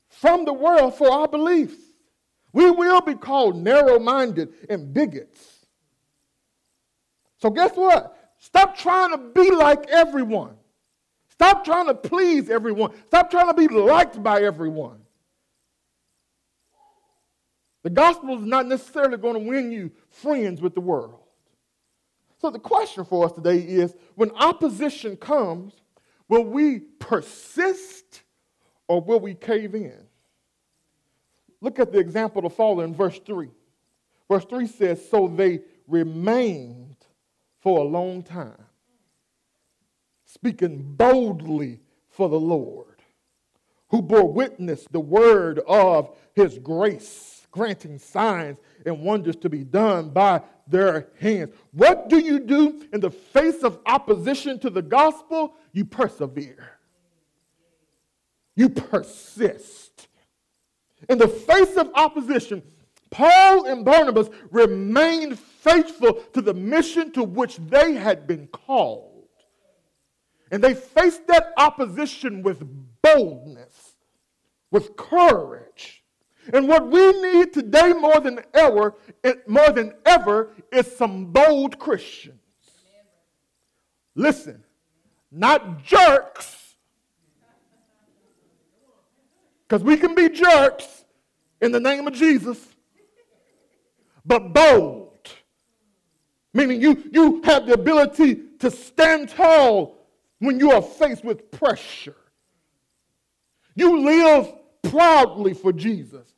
from 0.07 0.45
the 0.45 0.53
world 0.53 0.95
for 0.95 1.11
our 1.11 1.27
beliefs. 1.27 1.75
We 2.53 2.71
will 2.71 3.01
be 3.01 3.15
called 3.15 3.57
narrow 3.57 3.99
minded 3.99 4.53
and 4.69 4.93
bigots. 4.93 5.65
So, 7.41 7.49
guess 7.49 7.75
what? 7.75 8.17
Stop 8.39 8.77
trying 8.77 9.11
to 9.11 9.17
be 9.17 9.51
like 9.51 9.87
everyone. 9.89 10.55
Stop 11.27 11.65
trying 11.65 11.87
to 11.87 11.93
please 11.93 12.49
everyone. 12.49 12.91
Stop 13.07 13.29
trying 13.29 13.47
to 13.47 13.53
be 13.53 13.67
liked 13.67 14.23
by 14.23 14.43
everyone. 14.43 15.02
The 17.83 17.89
gospel 17.89 18.39
is 18.39 18.45
not 18.45 18.65
necessarily 18.65 19.17
going 19.17 19.33
to 19.33 19.39
win 19.39 19.71
you 19.71 19.91
friends 20.09 20.61
with 20.61 20.73
the 20.73 20.81
world. 20.81 21.19
So 22.39 22.49
the 22.49 22.59
question 22.59 23.05
for 23.05 23.25
us 23.25 23.33
today 23.33 23.59
is 23.59 23.93
when 24.15 24.31
opposition 24.31 25.17
comes, 25.17 25.73
will 26.29 26.45
we 26.45 26.79
persist 26.79 28.23
or 28.87 29.01
will 29.01 29.19
we 29.19 29.35
cave 29.35 29.75
in? 29.75 29.97
Look 31.61 31.79
at 31.79 31.91
the 31.91 31.99
example 31.99 32.45
of 32.45 32.55
Paul 32.55 32.81
in 32.81 32.93
verse 32.93 33.19
3. 33.25 33.49
Verse 34.29 34.45
3 34.45 34.67
says, 34.67 35.09
So 35.09 35.27
they 35.27 35.61
remained 35.87 36.95
for 37.61 37.79
a 37.79 37.83
long 37.83 38.23
time, 38.23 38.65
speaking 40.25 40.95
boldly 40.95 41.81
for 42.09 42.29
the 42.29 42.39
Lord, 42.39 43.01
who 43.89 44.01
bore 44.01 44.31
witness 44.31 44.85
the 44.91 44.99
word 44.99 45.59
of 45.59 46.13
his 46.33 46.59
grace 46.59 47.32
granting 47.53 47.99
signs 47.99 48.57
and 48.85 48.99
wonders 48.99 49.37
to 49.37 49.47
be 49.47 49.63
done 49.63 50.09
by 50.09 50.41
their 50.67 51.07
hands. 51.19 51.53
What 51.71 52.09
do 52.09 52.17
you 52.17 52.39
do 52.39 52.85
in 52.91 52.99
the 52.99 53.11
face 53.11 53.63
of 53.63 53.79
opposition 53.85 54.59
to 54.59 54.69
the 54.69 54.81
gospel? 54.81 55.53
You 55.71 55.85
persevere, 55.85 56.77
you 58.55 58.69
persist. 58.69 60.09
In 61.09 61.17
the 61.17 61.27
face 61.27 61.75
of 61.77 61.91
opposition, 61.95 62.63
Paul 63.11 63.65
and 63.65 63.85
Barnabas 63.85 64.29
remained 64.49 65.37
faithful 65.37 66.13
to 66.33 66.41
the 66.41 66.53
mission 66.53 67.11
to 67.11 67.23
which 67.23 67.57
they 67.57 67.93
had 67.93 68.25
been 68.25 68.47
called. 68.47 69.27
And 70.49 70.63
they 70.63 70.73
faced 70.73 71.27
that 71.27 71.53
opposition 71.57 72.41
with 72.41 72.63
boldness, 73.01 73.95
with 74.71 74.95
courage, 74.95 76.02
and 76.51 76.67
what 76.67 76.89
we 76.89 77.11
need 77.21 77.53
today 77.53 77.93
more 77.93 78.19
than 78.19 78.39
ever, 78.53 78.95
more 79.47 79.71
than 79.71 79.93
ever, 80.05 80.51
is 80.71 80.95
some 80.97 81.25
bold 81.25 81.79
Christians. 81.79 82.39
Listen, 84.15 84.63
not 85.31 85.83
jerks. 85.83 86.75
Because 89.67 89.83
we 89.83 89.97
can 89.97 90.13
be 90.13 90.29
jerks 90.29 91.05
in 91.61 91.71
the 91.71 91.79
name 91.79 92.07
of 92.07 92.13
Jesus, 92.13 92.59
but 94.25 94.53
bold. 94.53 95.29
Meaning 96.53 96.81
you, 96.81 97.03
you 97.11 97.41
have 97.43 97.65
the 97.65 97.73
ability 97.73 98.35
to 98.59 98.69
stand 98.69 99.29
tall 99.29 99.97
when 100.39 100.59
you 100.59 100.71
are 100.71 100.81
faced 100.81 101.23
with 101.23 101.49
pressure. 101.51 102.15
You 103.75 104.01
live 104.01 104.53
proudly 104.83 105.53
for 105.53 105.73
Jesus. 105.73 106.32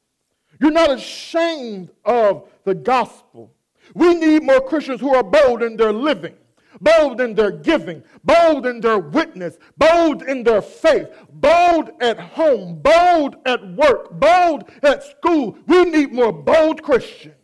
You're 0.60 0.72
not 0.72 0.91
ashamed 0.91 1.89
of 2.04 2.50
the 2.63 2.76
gospel. 2.76 3.52
We 3.94 4.15
need 4.15 4.44
more 4.44 4.62
Christians 4.62 5.02
who 5.02 5.13
are 5.13 5.24
bold 5.24 5.62
in 5.62 5.78
their 5.78 5.94
living, 5.94 6.36
bold 6.82 7.22
in 7.22 7.36
their 7.36 7.52
giving, 7.52 8.04
bold 8.24 8.65
in 8.65 8.82
their 8.82 8.98
witness, 8.98 9.58
bold 9.78 10.24
in 10.24 10.44
their 10.44 10.62
faith, 10.62 11.08
bold 11.30 11.91
at 12.02 12.20
home, 12.20 12.82
bold 12.82 13.36
at 13.46 13.65
work, 13.76 14.12
bold 14.20 14.65
at 14.82 15.04
school. 15.04 15.58
We 15.68 15.86
need 15.86 16.13
more 16.13 16.32
bold 16.34 16.82
Christians. 16.82 17.36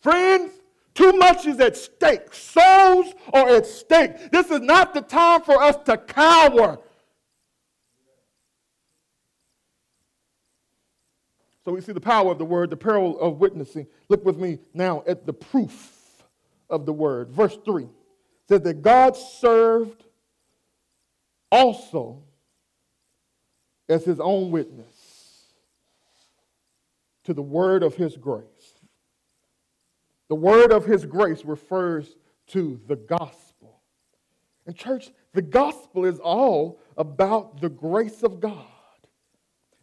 Friends, 0.00 0.52
too 0.94 1.12
much 1.12 1.46
is 1.46 1.60
at 1.60 1.76
stake. 1.76 2.32
Souls 2.32 3.14
are 3.32 3.48
at 3.48 3.66
stake. 3.66 4.30
This 4.30 4.50
is 4.50 4.60
not 4.60 4.94
the 4.94 5.02
time 5.02 5.42
for 5.42 5.62
us 5.62 5.76
to 5.84 5.96
cower. 5.96 6.78
So 11.64 11.72
we 11.72 11.80
see 11.80 11.92
the 11.92 12.00
power 12.00 12.32
of 12.32 12.38
the 12.38 12.44
word, 12.44 12.70
the 12.70 12.76
peril 12.76 13.20
of 13.20 13.38
witnessing. 13.38 13.86
Look 14.08 14.24
with 14.24 14.38
me 14.38 14.58
now 14.72 15.02
at 15.06 15.26
the 15.26 15.32
proof 15.32 16.24
of 16.70 16.86
the 16.86 16.92
word. 16.92 17.30
Verse 17.30 17.58
3 17.64 17.86
says 18.48 18.62
that 18.62 18.82
God 18.82 19.16
served 19.16 20.04
also 21.52 22.22
as 23.88 24.04
his 24.04 24.20
own 24.20 24.50
witness 24.50 24.94
to 27.24 27.34
the 27.34 27.42
word 27.42 27.82
of 27.82 27.94
his 27.94 28.16
grace. 28.16 28.46
The 30.28 30.36
word 30.36 30.72
of 30.72 30.86
his 30.86 31.04
grace 31.04 31.44
refers 31.44 32.16
to 32.48 32.80
the 32.86 32.96
gospel. 32.96 33.80
And, 34.66 34.76
church, 34.76 35.10
the 35.34 35.42
gospel 35.42 36.04
is 36.04 36.20
all 36.20 36.80
about 36.96 37.60
the 37.60 37.68
grace 37.68 38.22
of 38.22 38.40
God. 38.40 38.66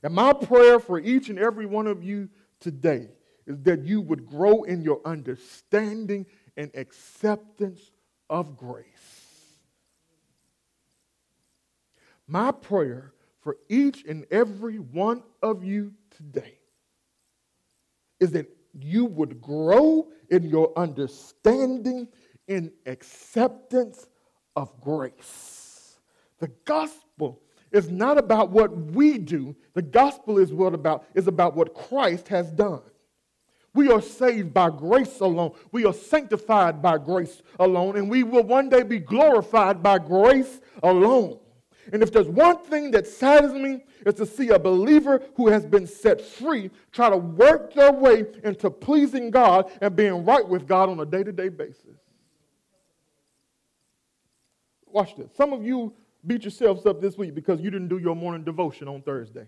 And 0.04 0.14
my 0.14 0.34
prayer 0.34 0.80
for 0.80 1.00
each 1.00 1.30
and 1.30 1.40
every 1.40 1.66
one 1.66 1.88
of 1.88 2.04
you 2.04 2.30
today 2.60 3.10
is 3.46 3.62
that 3.64 3.84
you 3.84 4.02
would 4.02 4.28
grow 4.28 4.64
in 4.64 4.82
your 4.82 5.02
understanding 5.06 6.26
and 6.56 6.72
acceptance 6.76 7.92
of 8.30 8.58
grace. 8.58 8.86
My 12.28 12.52
prayer 12.52 13.14
for 13.42 13.58
each 13.70 14.04
and 14.06 14.26
every 14.30 14.80
one 14.80 15.24
of 15.42 15.64
you 15.64 15.94
today 16.16 16.58
is 18.20 18.32
that 18.32 18.50
you 18.74 19.06
would 19.06 19.42
grow 19.42 20.10
in 20.30 20.44
your 20.44 20.74
understanding 20.78 22.08
and 22.48 22.72
acceptance 22.86 24.08
of 24.56 24.80
grace. 24.82 25.98
The 26.40 26.50
gospel 26.66 27.42
is 27.72 27.90
not 27.90 28.18
about 28.18 28.50
what 28.50 28.76
we 28.76 29.18
do. 29.18 29.56
The 29.74 29.82
gospel 29.82 30.38
is 30.38 30.54
what 30.54 30.74
about 30.74 31.06
is 31.14 31.28
about 31.28 31.56
what 31.56 31.74
Christ 31.74 32.28
has 32.30 32.52
done. 32.52 32.82
We 33.74 33.92
are 33.92 34.02
saved 34.02 34.54
by 34.54 34.70
grace 34.70 35.20
alone. 35.20 35.52
We 35.72 35.86
are 35.86 35.94
sanctified 35.94 36.82
by 36.82 36.98
grace 36.98 37.42
alone, 37.60 37.98
and 37.98 38.10
we 38.10 38.24
will 38.24 38.44
one 38.44 38.70
day 38.70 38.84
be 38.84 39.00
glorified 39.00 39.84
by 39.84 40.00
grace 40.00 40.62
alone. 40.82 41.40
And 41.94 42.02
if 42.02 42.12
there's 42.12 42.28
one 42.28 42.58
thing 42.58 42.92
that 42.92 43.08
saddens 43.08 43.54
me, 43.54 43.84
is 44.08 44.16
to 44.16 44.26
see 44.26 44.50
a 44.50 44.60
believer 44.60 45.22
who 45.36 45.48
has 45.48 45.66
been 45.66 45.86
set 45.86 46.22
free 46.22 46.70
try 46.92 47.10
to 47.10 47.18
work 47.18 47.74
their 47.74 47.92
way 47.92 48.26
into 48.44 48.70
pleasing 48.70 49.32
God 49.32 49.72
and 49.82 49.96
being 49.96 50.26
right 50.26 50.48
with 50.48 50.68
God 50.68 50.90
on 50.90 51.00
a 51.00 51.06
day 51.06 51.24
to 51.24 51.32
day 51.32 51.50
basis. 51.50 51.98
Watch 54.86 55.16
this. 55.16 55.30
Some 55.36 55.54
of 55.54 55.66
you 55.66 55.94
beat 56.28 56.44
yourselves 56.44 56.86
up 56.86 57.02
this 57.02 57.18
week 57.18 57.34
because 57.34 57.62
you 57.62 57.72
didn't 57.72 57.88
do 57.88 57.98
your 57.98 58.16
morning 58.16 58.44
devotion 58.44 58.88
on 58.88 59.02
Thursday. 59.02 59.48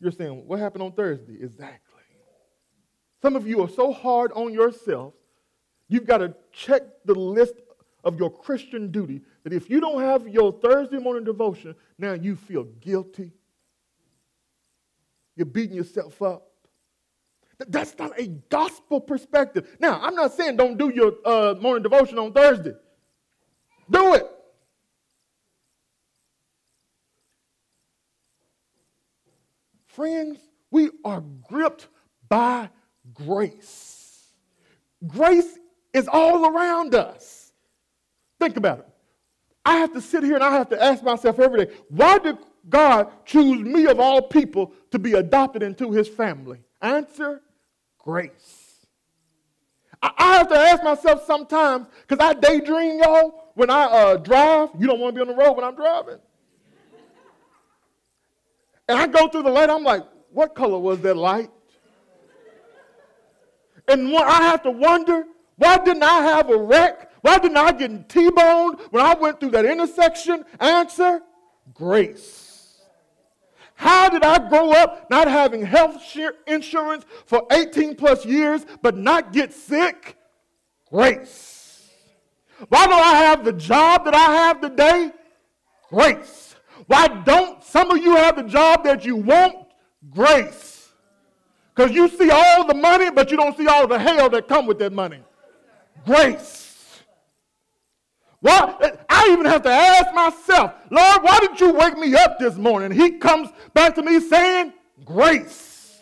You're 0.00 0.12
saying, 0.12 0.46
What 0.46 0.58
happened 0.58 0.82
on 0.82 0.92
Thursday? 0.92 1.38
Exactly. 1.40 2.02
Some 3.22 3.36
of 3.36 3.46
you 3.46 3.62
are 3.62 3.68
so 3.68 3.92
hard 3.92 4.32
on 4.32 4.52
yourself, 4.52 5.14
you've 5.88 6.06
got 6.06 6.18
to 6.18 6.34
check 6.52 6.82
the 7.04 7.14
list 7.14 7.54
of 8.02 8.18
your 8.18 8.30
Christian 8.30 8.90
duty 8.90 9.20
that 9.44 9.52
if 9.52 9.68
you 9.68 9.80
don't 9.80 10.00
have 10.00 10.26
your 10.26 10.52
Thursday 10.52 10.98
morning 10.98 11.24
devotion, 11.24 11.74
now 11.98 12.14
you 12.14 12.34
feel 12.34 12.64
guilty. 12.64 13.32
You're 15.36 15.46
beating 15.46 15.76
yourself 15.76 16.20
up. 16.22 16.46
That's 17.68 17.96
not 17.98 18.18
a 18.18 18.26
gospel 18.26 19.00
perspective. 19.02 19.76
Now, 19.78 20.00
I'm 20.02 20.14
not 20.14 20.32
saying 20.32 20.56
don't 20.56 20.78
do 20.78 20.88
your 20.88 21.12
uh, 21.26 21.54
morning 21.60 21.82
devotion 21.82 22.18
on 22.18 22.32
Thursday. 22.32 22.72
Do 23.90 24.14
it. 24.14 24.26
Friends, 29.86 30.38
we 30.70 30.90
are 31.04 31.22
gripped 31.48 31.88
by 32.28 32.70
grace. 33.12 34.28
Grace 35.06 35.58
is 35.92 36.08
all 36.08 36.46
around 36.46 36.94
us. 36.94 37.52
Think 38.38 38.56
about 38.56 38.78
it. 38.78 38.86
I 39.64 39.76
have 39.76 39.92
to 39.92 40.00
sit 40.00 40.22
here 40.22 40.36
and 40.36 40.44
I 40.44 40.52
have 40.52 40.68
to 40.70 40.82
ask 40.82 41.02
myself 41.02 41.38
every 41.38 41.66
day, 41.66 41.72
why 41.88 42.18
did 42.18 42.38
God 42.68 43.10
choose 43.24 43.60
me 43.60 43.86
of 43.86 43.98
all 43.98 44.22
people 44.22 44.72
to 44.90 44.98
be 44.98 45.14
adopted 45.14 45.62
into 45.62 45.90
his 45.90 46.08
family? 46.08 46.60
Answer 46.80 47.42
grace. 47.98 48.86
I, 50.02 50.38
have 50.38 50.48
to 50.48 50.56
ask 50.56 50.82
myself 50.82 51.26
sometimes, 51.26 51.86
because 52.08 52.24
I 52.24 52.32
daydream, 52.32 53.00
y'all, 53.00 53.39
when 53.54 53.70
I 53.70 53.84
uh, 53.84 54.16
drive. 54.16 54.70
You 54.78 54.86
don't 54.86 55.00
want 55.00 55.14
to 55.14 55.24
be 55.24 55.30
on 55.30 55.36
the 55.36 55.42
road 55.42 55.52
when 55.52 55.64
I'm 55.64 55.76
driving. 55.76 56.18
And 58.88 58.98
I 58.98 59.06
go 59.06 59.28
through 59.28 59.44
the 59.44 59.50
light, 59.50 59.70
I'm 59.70 59.84
like, 59.84 60.02
what 60.32 60.54
color 60.54 60.78
was 60.78 61.00
that 61.02 61.16
light? 61.16 61.50
And 63.86 64.16
I 64.16 64.42
have 64.42 64.62
to 64.62 64.70
wonder, 64.70 65.24
why 65.56 65.78
didn't 65.78 66.02
I 66.02 66.22
have 66.22 66.50
a 66.50 66.56
wreck 66.56 67.10
why 67.22 67.38
didn't 67.38 67.56
I 67.56 67.72
get 67.72 68.08
T-boned 68.08 68.80
when 68.90 69.04
I 69.04 69.14
went 69.14 69.40
through 69.40 69.50
that 69.50 69.64
intersection? 69.64 70.44
Answer, 70.58 71.20
grace. 71.74 72.78
How 73.74 74.08
did 74.10 74.22
I 74.22 74.48
grow 74.48 74.72
up 74.72 75.10
not 75.10 75.28
having 75.28 75.62
health 75.64 76.02
insurance 76.46 77.04
for 77.24 77.46
18 77.50 77.96
plus 77.96 78.26
years 78.26 78.64
but 78.82 78.96
not 78.96 79.32
get 79.32 79.52
sick? 79.52 80.16
Grace. 80.90 81.59
Why 82.68 82.86
do 82.86 82.92
I 82.92 83.14
have 83.14 83.44
the 83.44 83.52
job 83.52 84.04
that 84.04 84.14
I 84.14 84.32
have 84.34 84.60
today? 84.60 85.12
Grace. 85.88 86.54
Why 86.86 87.08
don't 87.08 87.62
some 87.62 87.90
of 87.90 87.98
you 87.98 88.16
have 88.16 88.36
the 88.36 88.42
job 88.42 88.84
that 88.84 89.04
you 89.04 89.16
want? 89.16 89.56
Grace. 90.10 90.90
Because 91.74 91.92
you 91.92 92.08
see 92.08 92.30
all 92.30 92.66
the 92.66 92.74
money, 92.74 93.10
but 93.10 93.30
you 93.30 93.36
don't 93.36 93.56
see 93.56 93.66
all 93.66 93.86
the 93.86 93.98
hell 93.98 94.28
that 94.30 94.48
come 94.48 94.66
with 94.66 94.78
that 94.80 94.92
money. 94.92 95.20
Grace. 96.04 97.00
Why? 98.40 98.74
I 99.08 99.28
even 99.32 99.44
have 99.46 99.62
to 99.62 99.70
ask 99.70 100.14
myself, 100.14 100.72
Lord, 100.90 101.22
why 101.22 101.38
did 101.40 101.60
you 101.60 101.72
wake 101.72 101.96
me 101.98 102.14
up 102.14 102.38
this 102.38 102.56
morning? 102.56 102.90
He 102.90 103.12
comes 103.12 103.50
back 103.74 103.94
to 103.96 104.02
me 104.02 104.18
saying, 104.20 104.72
Grace. 105.04 106.00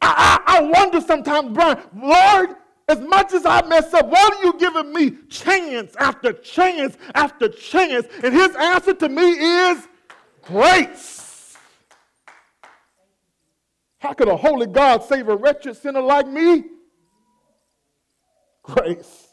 I, 0.00 0.40
I, 0.46 0.58
I 0.58 0.62
wonder 0.62 1.00
sometimes, 1.00 1.52
Brian, 1.54 1.78
Lord, 1.96 2.56
as 2.88 3.00
much 3.00 3.34
as 3.34 3.44
I 3.44 3.66
mess 3.66 3.92
up, 3.92 4.06
why 4.06 4.30
are 4.32 4.44
you 4.44 4.58
giving 4.58 4.92
me 4.92 5.10
chance 5.28 5.94
after 5.96 6.32
chance 6.32 6.96
after 7.14 7.48
chance? 7.48 8.06
And 8.24 8.34
his 8.34 8.56
answer 8.56 8.94
to 8.94 9.08
me 9.08 9.30
is 9.30 9.86
grace. 10.42 11.56
How 13.98 14.14
could 14.14 14.28
a 14.28 14.36
holy 14.36 14.66
God 14.66 15.02
save 15.02 15.28
a 15.28 15.36
wretched 15.36 15.76
sinner 15.76 16.00
like 16.00 16.26
me? 16.26 16.64
Grace. 18.62 19.27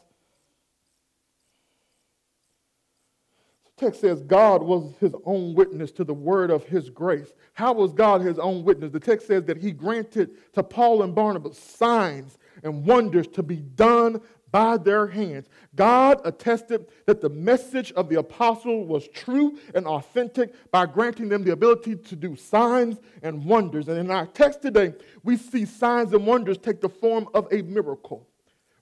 Text 3.76 4.00
says 4.00 4.22
God 4.22 4.62
was 4.62 4.94
his 5.00 5.14
own 5.24 5.54
witness 5.54 5.92
to 5.92 6.04
the 6.04 6.14
word 6.14 6.50
of 6.50 6.64
his 6.64 6.88
grace. 6.88 7.32
How 7.52 7.72
was 7.72 7.92
God 7.92 8.22
his 8.22 8.38
own 8.38 8.64
witness? 8.64 8.90
The 8.90 9.00
text 9.00 9.26
says 9.26 9.44
that 9.44 9.58
he 9.58 9.70
granted 9.70 10.30
to 10.54 10.62
Paul 10.62 11.02
and 11.02 11.14
Barnabas 11.14 11.58
signs 11.58 12.38
and 12.62 12.86
wonders 12.86 13.28
to 13.28 13.42
be 13.42 13.56
done 13.56 14.20
by 14.50 14.78
their 14.78 15.06
hands. 15.06 15.48
God 15.74 16.20
attested 16.24 16.86
that 17.04 17.20
the 17.20 17.28
message 17.28 17.92
of 17.92 18.08
the 18.08 18.18
apostle 18.18 18.86
was 18.86 19.08
true 19.08 19.58
and 19.74 19.86
authentic 19.86 20.54
by 20.70 20.86
granting 20.86 21.28
them 21.28 21.44
the 21.44 21.52
ability 21.52 21.96
to 21.96 22.16
do 22.16 22.36
signs 22.36 22.98
and 23.22 23.44
wonders. 23.44 23.88
And 23.88 23.98
in 23.98 24.10
our 24.10 24.26
text 24.26 24.62
today, 24.62 24.94
we 25.22 25.36
see 25.36 25.66
signs 25.66 26.14
and 26.14 26.26
wonders 26.26 26.56
take 26.56 26.80
the 26.80 26.88
form 26.88 27.28
of 27.34 27.52
a 27.52 27.60
miracle. 27.62 28.26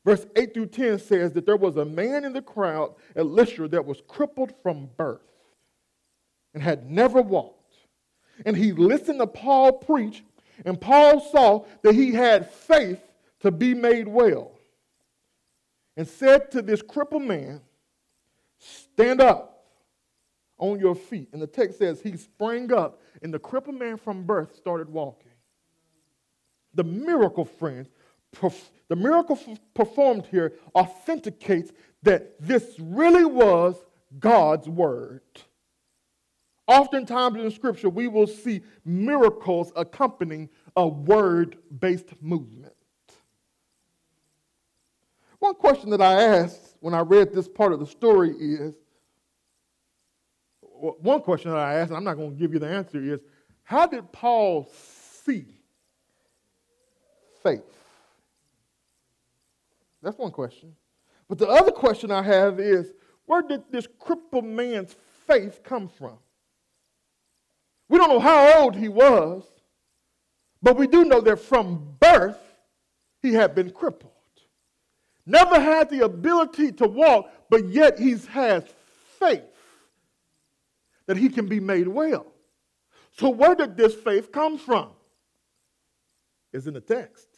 Verse 0.05 0.27
8 0.37 0.53
through 0.53 0.67
10 0.67 0.99
says 0.99 1.33
that 1.33 1.47
there 1.47 1.57
was 1.57 1.77
a 1.77 1.85
man 1.85 2.25
in 2.25 2.33
the 2.33 2.43
crowd 2.43 2.95
at 3.17 3.27
Lystra 3.27 3.69
that 3.69 3.87
was 3.87 4.03
crippled 4.07 4.53
from 4.62 4.90
birth. 4.97 5.21
and 6.53 6.62
had 6.62 6.88
never 6.88 7.21
walked. 7.21 7.75
And 8.45 8.57
he 8.57 8.73
listened 8.73 9.19
to 9.19 9.27
Paul 9.27 9.73
preach, 9.73 10.23
and 10.64 10.81
Paul 10.81 11.21
saw 11.21 11.64
that 11.83 11.95
he 11.95 12.12
had 12.12 12.51
faith 12.51 13.01
to 13.40 13.51
be 13.51 13.75
made 13.75 14.07
well, 14.07 14.53
and 15.97 16.07
said 16.07 16.51
to 16.53 16.62
this 16.62 16.81
crippled 16.81 17.23
man, 17.23 17.61
Stand 18.59 19.21
up 19.21 19.67
on 20.59 20.79
your 20.79 20.95
feet. 20.95 21.29
And 21.33 21.43
the 21.43 21.47
text 21.47 21.79
says 21.79 22.01
he 22.01 22.17
sprang 22.17 22.73
up, 22.73 23.01
and 23.23 23.35
the 23.35 23.38
crippled 23.38 23.79
man 23.79 23.97
from 23.97 24.25
birth 24.25 24.55
started 24.57 24.88
walking. 24.88 25.33
The 26.73 26.85
miracle, 26.85 27.45
friends, 27.45 27.88
the 28.88 28.97
miracle 28.97 29.38
performed 29.75 30.27
here 30.27 30.55
authenticates 30.75 31.73
that 32.03 32.40
this 32.40 32.77
really 32.79 33.25
was 33.25 33.77
God's 34.18 34.68
word. 34.68 35.23
Oftentimes 36.66 37.38
in 37.38 37.51
Scripture, 37.51 37.88
we 37.88 38.09
will 38.09 38.27
see 38.27 38.62
miracles 38.85 39.73
accompanying 39.77 40.49
a 40.77 40.87
word 40.87 41.57
based 41.79 42.11
movement. 42.23 42.73
One 45.38 45.55
question 45.55 45.90
that 45.90 46.01
I 46.01 46.23
asked 46.23 46.77
when 46.81 46.94
I 46.94 47.01
read 47.01 47.35
this 47.35 47.49
part 47.49 47.73
of 47.73 47.81
the 47.81 47.87
story 47.87 48.31
is 48.31 48.75
one 50.61 51.20
question 51.20 51.51
that 51.51 51.59
I 51.59 51.75
asked, 51.75 51.90
and 51.90 51.99
I'm 51.99 52.05
not 52.05 52.14
going 52.14 52.31
to 52.31 52.37
give 52.37 52.53
you 52.53 52.59
the 52.59 52.68
answer, 52.68 53.03
is 53.03 53.20
how 53.62 53.87
did 53.87 54.11
Paul 54.11 54.70
see 55.25 55.47
faith? 57.42 57.74
That's 60.05 60.19
one 60.19 60.31
question. 60.31 60.75
But 61.29 61.38
the 61.38 61.49
other 61.49 61.73
question 61.73 62.11
I 62.11 62.23
have 62.23 62.61
is 62.61 62.93
where 63.25 63.43
did 63.43 63.62
this 63.71 63.88
crippled 63.99 64.45
man's 64.45 64.95
faith 65.27 65.62
come 65.64 65.88
from? 65.88 66.19
We 67.88 67.99
don't 67.99 68.11
know 68.11 68.21
how 68.21 68.61
old 68.61 68.77
he 68.77 68.88
was, 68.88 69.45
but 70.62 70.77
we 70.77 70.87
do 70.87 71.05
know 71.05 71.21
that 71.23 71.40
from 71.40 71.97
birth 71.99 72.38
he 73.23 73.33
had 73.33 73.55
been 73.55 73.71
crippled. 73.71 74.12
Never 75.27 75.59
had 75.59 75.88
the 75.88 76.01
ability 76.01 76.73
to 76.73 76.87
walk, 76.87 77.33
but 77.49 77.69
yet 77.69 77.99
he 77.99 78.17
has 78.31 78.64
faith 79.19 79.43
that 81.07 81.17
he 81.17 81.31
can 81.31 81.47
be 81.47 81.61
made 81.61 81.88
well. 81.88 82.27
So, 83.12 83.31
where 83.31 83.55
did 83.55 83.77
this 83.77 83.95
faith 83.95 84.33
come 84.33 84.59
from? 84.59 84.90
Is 86.53 86.67
in 86.67 86.75
the 86.75 86.81
text. 86.81 87.29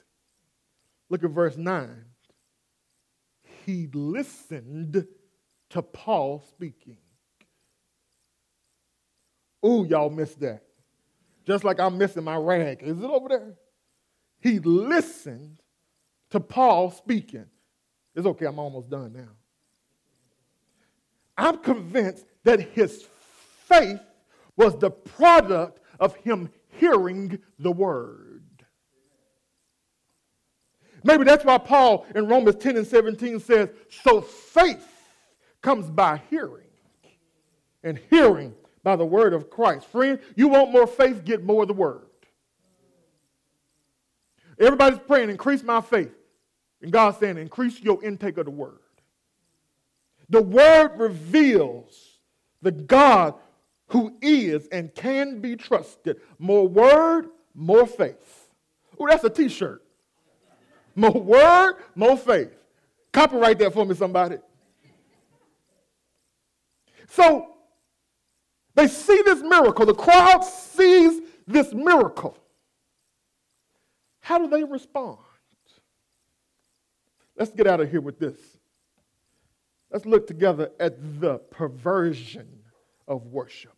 Look 1.09 1.22
at 1.22 1.31
verse 1.31 1.57
9 1.57 2.06
he 3.66 3.88
listened 3.92 5.07
to 5.70 5.83
Paul 5.83 6.44
speaking. 6.48 6.98
Ooh, 9.64 9.85
y'all 9.88 10.09
missed 10.09 10.38
that. 10.40 10.62
Just 11.44 11.64
like 11.64 11.81
I'm 11.81 11.98
missing 11.98 12.22
my 12.22 12.37
rag. 12.37 12.83
Is 12.83 12.98
it 12.98 13.05
over 13.05 13.29
there? 13.29 13.55
He 14.38 14.61
listened 14.61 15.61
to 16.31 16.38
Paul 16.38 16.92
speaking. 16.92 17.46
It's 18.14 18.26
okay, 18.26 18.46
I'm 18.46 18.61
almost 18.61 18.88
done 18.88 19.12
now. 19.12 19.33
I'm 21.37 21.59
convinced 21.59 22.24
that 22.44 22.61
his 22.61 23.05
faith 23.66 24.00
was 24.57 24.79
the 24.79 24.90
product 24.90 25.81
of 25.98 26.14
him 26.16 26.50
hearing 26.79 27.40
the 27.59 27.72
word. 27.72 28.25
Maybe 31.07 31.23
that's 31.23 31.45
why 31.45 31.57
Paul 31.59 32.05
in 32.16 32.27
Romans 32.27 32.57
10 32.57 32.77
and 32.77 32.87
17 32.87 33.38
says, 33.38 33.69
So 34.03 34.21
faith 34.21 34.85
comes 35.62 35.88
by 35.88 36.21
hearing, 36.29 36.66
and 37.85 37.97
hearing 38.11 38.53
by 38.83 38.97
the 38.97 39.07
word 39.07 39.33
of 39.33 39.49
Christ. 39.49 39.87
Friend, 39.87 40.19
you 40.35 40.49
want 40.49 40.73
more 40.73 40.87
faith, 40.87 41.25
get 41.25 41.45
more 41.45 41.62
of 41.62 41.69
the 41.69 41.75
word. 41.75 42.07
Everybody's 44.59 44.99
praying, 44.99 45.31
increase 45.31 45.62
my 45.62 45.81
faith. 45.81 46.12
And 46.83 46.90
God's 46.90 47.19
saying, 47.19 47.38
increase 47.38 47.81
your 47.81 48.03
intake 48.03 48.37
of 48.38 48.47
the 48.47 48.51
word. 48.51 48.81
The 50.29 50.42
word 50.42 50.99
reveals 50.99 52.19
the 52.62 52.73
God 52.73 53.35
who 53.88 54.16
is 54.21 54.66
and 54.73 54.92
can 54.92 55.40
be 55.40 55.55
trusted. 55.55 56.21
More 56.40 56.66
word, 56.66 57.29
more 57.55 57.87
faith. 57.87 58.49
Oh, 58.99 59.07
that's 59.07 59.23
a 59.23 59.31
t 59.31 59.49
shirt. 59.49 59.86
More 60.96 61.12
word, 61.12 61.76
more 61.94 62.16
faith. 62.16 62.56
Copyright 63.12 63.59
that 63.59 63.74
for 63.74 63.85
me, 63.85 63.94
somebody. 63.94 64.38
So 67.11 67.54
they 68.74 68.88
see 68.88 69.22
this 69.24 69.42
miracle. 69.42 69.87
The 69.87 69.94
crowd 69.94 70.42
sees 70.42 71.20
this 71.46 71.72
miracle. 71.72 72.37
How 74.20 74.38
do 74.38 74.48
they 74.48 74.64
respond? 74.64 75.18
Let's 77.38 77.52
get 77.52 77.66
out 77.66 77.80
of 77.80 77.90
here 77.90 78.00
with 78.00 78.18
this. 78.18 78.37
Let's 79.90 80.06
look 80.06 80.26
together 80.26 80.72
at 80.80 81.20
the 81.20 81.38
perversion 81.38 82.48
of 83.06 83.26
worship 83.26 83.75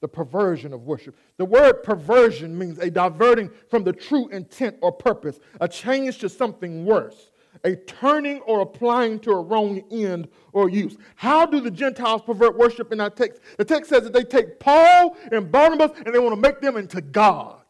the 0.00 0.08
perversion 0.08 0.72
of 0.72 0.82
worship. 0.82 1.16
The 1.38 1.44
word 1.44 1.82
perversion 1.82 2.56
means 2.56 2.78
a 2.78 2.90
diverting 2.90 3.50
from 3.70 3.84
the 3.84 3.92
true 3.92 4.28
intent 4.28 4.76
or 4.82 4.92
purpose, 4.92 5.40
a 5.60 5.68
change 5.68 6.18
to 6.18 6.28
something 6.28 6.84
worse, 6.84 7.30
a 7.64 7.76
turning 7.76 8.40
or 8.42 8.60
applying 8.60 9.18
to 9.20 9.30
a 9.32 9.40
wrong 9.40 9.82
end 9.90 10.28
or 10.52 10.68
use. 10.68 10.96
How 11.14 11.46
do 11.46 11.60
the 11.60 11.70
Gentiles 11.70 12.22
pervert 12.22 12.56
worship 12.56 12.92
in 12.92 13.00
our 13.00 13.10
text? 13.10 13.40
The 13.56 13.64
text 13.64 13.90
says 13.90 14.04
that 14.04 14.12
they 14.12 14.24
take 14.24 14.60
Paul 14.60 15.16
and 15.32 15.50
Barnabas 15.50 15.92
and 16.04 16.14
they 16.14 16.18
want 16.18 16.34
to 16.34 16.40
make 16.40 16.60
them 16.60 16.76
into 16.76 17.00
gods. 17.00 17.62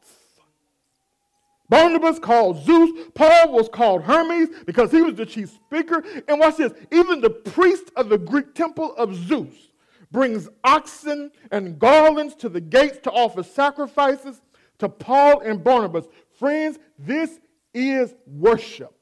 Barnabas 1.68 2.18
called 2.18 2.64
Zeus. 2.64 2.90
Paul 3.14 3.52
was 3.52 3.68
called 3.68 4.02
Hermes 4.02 4.48
because 4.66 4.92
he 4.92 5.02
was 5.02 5.14
the 5.14 5.26
chief 5.26 5.50
speaker. 5.50 6.04
And 6.28 6.38
watch 6.38 6.56
this 6.58 6.72
even 6.92 7.20
the 7.20 7.30
priest 7.30 7.90
of 7.96 8.08
the 8.08 8.18
Greek 8.18 8.54
temple 8.54 8.94
of 8.96 9.14
Zeus 9.14 9.54
brings 10.10 10.48
oxen 10.64 11.30
and 11.50 11.78
garlands 11.78 12.34
to 12.36 12.48
the 12.48 12.60
gates 12.60 12.98
to 13.04 13.10
offer 13.10 13.42
sacrifices 13.42 14.40
to 14.78 14.88
Paul 14.88 15.40
and 15.40 15.62
Barnabas. 15.62 16.06
Friends, 16.38 16.78
this 16.98 17.38
is 17.74 18.14
worship. 18.26 18.92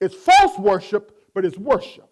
It's 0.00 0.14
false 0.14 0.58
worship, 0.58 1.16
but 1.34 1.44
it's 1.44 1.56
worship. 1.56 2.10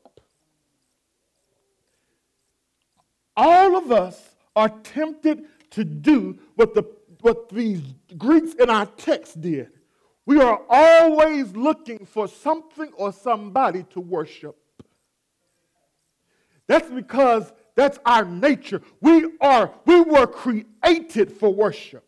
All 3.36 3.76
of 3.76 3.90
us 3.90 4.36
are 4.56 4.68
tempted 4.68 5.44
to 5.70 5.84
do 5.84 6.38
what, 6.54 6.74
the, 6.74 6.84
what 7.20 7.48
these 7.48 7.82
Greeks 8.16 8.54
in 8.54 8.70
our 8.70 8.86
text 8.86 9.40
did. 9.40 9.70
We 10.26 10.40
are 10.40 10.62
always 10.70 11.54
looking 11.54 12.06
for 12.06 12.28
something 12.28 12.90
or 12.94 13.12
somebody 13.12 13.82
to 13.90 14.00
worship. 14.00 14.56
That's 16.66 16.90
because 16.90 17.52
that's 17.74 17.98
our 18.06 18.24
nature. 18.24 18.80
We 19.00 19.32
are, 19.40 19.72
we 19.84 20.00
were 20.00 20.26
created 20.26 21.32
for 21.32 21.52
worship. 21.52 22.04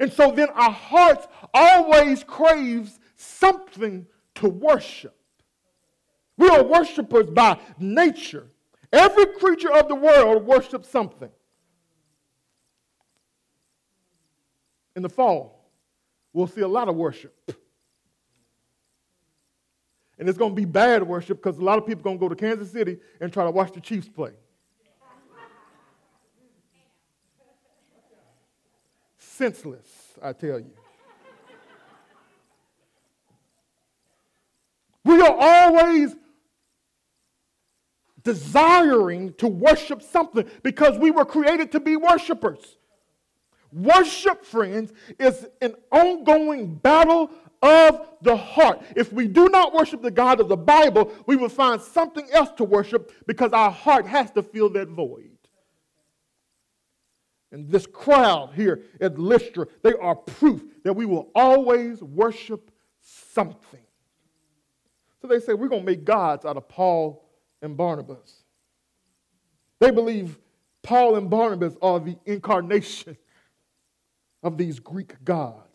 And 0.00 0.12
so 0.12 0.32
then 0.32 0.48
our 0.50 0.70
hearts 0.70 1.26
always 1.52 2.24
craves 2.24 2.98
something 3.16 4.06
to 4.36 4.48
worship. 4.48 5.16
We 6.36 6.48
are 6.48 6.64
worshipers 6.64 7.30
by 7.30 7.58
nature. 7.78 8.48
Every 8.92 9.26
creature 9.26 9.72
of 9.72 9.88
the 9.88 9.94
world 9.94 10.46
worships 10.46 10.88
something. 10.88 11.30
In 14.96 15.02
the 15.02 15.08
fall, 15.08 15.70
we'll 16.32 16.46
see 16.46 16.60
a 16.60 16.68
lot 16.68 16.88
of 16.88 16.94
worship. 16.94 17.52
And 20.18 20.28
it's 20.28 20.38
going 20.38 20.52
to 20.52 20.56
be 20.56 20.64
bad 20.64 21.02
worship 21.02 21.42
because 21.42 21.58
a 21.58 21.64
lot 21.64 21.78
of 21.78 21.86
people 21.86 22.00
are 22.00 22.04
going 22.04 22.18
to 22.18 22.20
go 22.20 22.28
to 22.28 22.36
Kansas 22.36 22.70
City 22.70 22.98
and 23.20 23.32
try 23.32 23.44
to 23.44 23.50
watch 23.50 23.72
the 23.72 23.80
Chiefs 23.80 24.08
play. 24.08 24.32
Senseless, 29.18 29.88
I 30.22 30.32
tell 30.32 30.60
you. 30.60 30.70
We 35.04 35.20
are 35.20 35.36
always 35.38 36.14
desiring 38.22 39.34
to 39.34 39.46
worship 39.46 40.02
something 40.02 40.48
because 40.62 40.98
we 40.98 41.10
were 41.10 41.24
created 41.24 41.72
to 41.72 41.80
be 41.80 41.96
worshipers. 41.96 42.78
Worship, 43.70 44.44
friends, 44.44 44.92
is 45.18 45.46
an 45.60 45.74
ongoing 45.90 46.76
battle 46.76 47.30
of 47.64 48.06
the 48.20 48.36
heart. 48.36 48.82
If 48.94 49.12
we 49.12 49.26
do 49.26 49.48
not 49.48 49.72
worship 49.72 50.02
the 50.02 50.10
God 50.10 50.38
of 50.38 50.48
the 50.48 50.56
Bible, 50.56 51.12
we 51.26 51.34
will 51.34 51.48
find 51.48 51.80
something 51.80 52.28
else 52.30 52.50
to 52.58 52.64
worship 52.64 53.10
because 53.26 53.52
our 53.52 53.70
heart 53.70 54.06
has 54.06 54.30
to 54.32 54.42
fill 54.42 54.68
that 54.70 54.88
void. 54.88 55.30
And 57.50 57.70
this 57.70 57.86
crowd 57.86 58.52
here 58.54 58.82
at 59.00 59.18
Lystra, 59.18 59.66
they 59.82 59.94
are 59.94 60.14
proof 60.14 60.62
that 60.82 60.92
we 60.92 61.06
will 61.06 61.30
always 61.34 62.02
worship 62.02 62.70
something. 63.00 63.80
So 65.22 65.28
they 65.28 65.40
say, 65.40 65.54
we're 65.54 65.68
going 65.68 65.82
to 65.82 65.86
make 65.86 66.04
gods 66.04 66.44
out 66.44 66.56
of 66.58 66.68
Paul 66.68 67.24
and 67.62 67.76
Barnabas. 67.76 68.42
They 69.80 69.90
believe 69.90 70.38
Paul 70.82 71.16
and 71.16 71.30
Barnabas 71.30 71.76
are 71.80 71.98
the 71.98 72.18
incarnation 72.26 73.16
of 74.42 74.58
these 74.58 74.80
Greek 74.80 75.24
gods. 75.24 75.73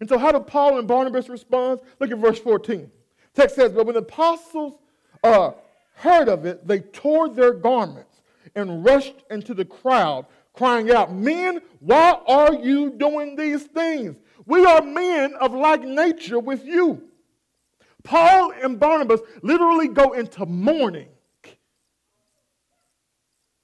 And 0.00 0.08
so, 0.08 0.18
how 0.18 0.32
do 0.32 0.40
Paul 0.40 0.78
and 0.78 0.88
Barnabas 0.88 1.28
respond? 1.28 1.80
Look 2.00 2.10
at 2.10 2.18
verse 2.18 2.38
14. 2.38 2.90
Text 3.34 3.56
says, 3.56 3.72
But 3.72 3.86
when 3.86 3.94
the 3.94 4.00
apostles 4.00 4.78
uh, 5.22 5.52
heard 5.94 6.28
of 6.28 6.44
it, 6.46 6.66
they 6.66 6.80
tore 6.80 7.28
their 7.28 7.52
garments 7.52 8.22
and 8.54 8.84
rushed 8.84 9.14
into 9.30 9.54
the 9.54 9.64
crowd, 9.64 10.26
crying 10.52 10.90
out, 10.90 11.12
Men, 11.12 11.60
why 11.80 12.18
are 12.26 12.54
you 12.54 12.90
doing 12.90 13.36
these 13.36 13.64
things? 13.64 14.16
We 14.46 14.64
are 14.64 14.82
men 14.82 15.34
of 15.40 15.54
like 15.54 15.82
nature 15.82 16.38
with 16.38 16.64
you. 16.64 17.02
Paul 18.02 18.52
and 18.62 18.78
Barnabas 18.78 19.20
literally 19.42 19.88
go 19.88 20.12
into 20.12 20.44
mourning 20.44 21.08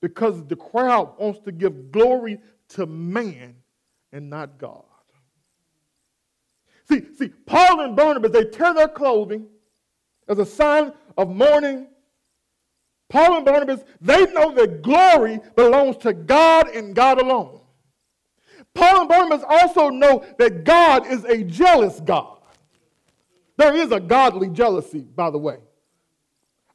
because 0.00 0.44
the 0.46 0.56
crowd 0.56 1.14
wants 1.18 1.40
to 1.40 1.52
give 1.52 1.92
glory 1.92 2.40
to 2.70 2.86
man 2.86 3.56
and 4.12 4.30
not 4.30 4.58
God. 4.58 4.84
See, 6.90 7.04
see, 7.16 7.28
Paul 7.46 7.82
and 7.82 7.94
Barnabas, 7.94 8.32
they 8.32 8.44
tear 8.46 8.74
their 8.74 8.88
clothing 8.88 9.46
as 10.26 10.40
a 10.40 10.44
sign 10.46 10.92
of 11.16 11.30
mourning. 11.30 11.86
Paul 13.08 13.36
and 13.36 13.44
Barnabas, 13.44 13.84
they 14.00 14.26
know 14.32 14.52
that 14.52 14.82
glory 14.82 15.40
belongs 15.54 15.98
to 15.98 16.12
God 16.12 16.68
and 16.68 16.92
God 16.92 17.20
alone. 17.20 17.60
Paul 18.74 19.00
and 19.02 19.08
Barnabas 19.08 19.44
also 19.48 19.90
know 19.90 20.24
that 20.38 20.64
God 20.64 21.06
is 21.06 21.24
a 21.24 21.44
jealous 21.44 22.00
God. 22.00 22.38
There 23.56 23.76
is 23.76 23.92
a 23.92 24.00
godly 24.00 24.48
jealousy, 24.48 25.00
by 25.00 25.30
the 25.30 25.38
way. 25.38 25.58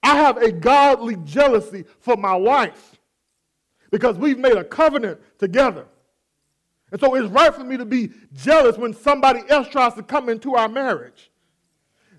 I 0.02 0.16
have 0.16 0.38
a 0.38 0.52
godly 0.52 1.18
jealousy 1.26 1.84
for 2.00 2.16
my 2.16 2.36
wife 2.36 3.00
because 3.92 4.18
we've 4.18 4.40
made 4.40 4.56
a 4.56 4.64
covenant 4.64 5.20
together. 5.40 5.88
And 6.96 7.02
so 7.02 7.14
it's 7.16 7.28
right 7.28 7.54
for 7.54 7.66
me 7.66 7.76
to 7.76 7.84
be 7.84 8.10
jealous 8.32 8.78
when 8.78 8.94
somebody 8.94 9.42
else 9.50 9.68
tries 9.68 9.96
to 9.96 10.02
come 10.02 10.30
into 10.30 10.56
our 10.56 10.70
marriage. 10.70 11.30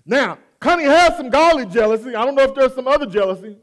Now, 0.05 0.37
Connie 0.59 0.83
has 0.83 1.17
some 1.17 1.31
godly 1.31 1.65
jealousy. 1.65 2.13
I 2.13 2.23
don't 2.23 2.35
know 2.35 2.43
if 2.43 2.53
there's 2.53 2.75
some 2.75 2.87
other 2.87 3.07
jealousy. 3.07 3.57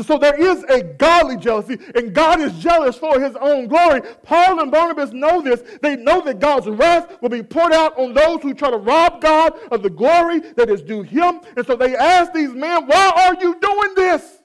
So 0.00 0.18
there 0.18 0.40
is 0.40 0.62
a 0.68 0.84
godly 0.84 1.36
jealousy, 1.36 1.78
and 1.96 2.14
God 2.14 2.40
is 2.40 2.56
jealous 2.60 2.96
for 2.96 3.18
his 3.18 3.34
own 3.34 3.66
glory. 3.66 4.00
Paul 4.22 4.60
and 4.60 4.70
Barnabas 4.70 5.12
know 5.12 5.42
this. 5.42 5.64
They 5.82 5.96
know 5.96 6.20
that 6.20 6.38
God's 6.38 6.68
wrath 6.68 7.20
will 7.20 7.28
be 7.28 7.42
poured 7.42 7.72
out 7.72 7.98
on 7.98 8.14
those 8.14 8.40
who 8.40 8.54
try 8.54 8.70
to 8.70 8.76
rob 8.76 9.20
God 9.20 9.58
of 9.72 9.82
the 9.82 9.90
glory 9.90 10.38
that 10.54 10.70
is 10.70 10.80
due 10.80 11.02
him. 11.02 11.40
And 11.56 11.66
so 11.66 11.74
they 11.74 11.96
ask 11.96 12.32
these 12.32 12.52
men, 12.54 12.86
Why 12.86 13.12
are 13.16 13.42
you 13.42 13.58
doing 13.58 13.94
this? 13.96 14.39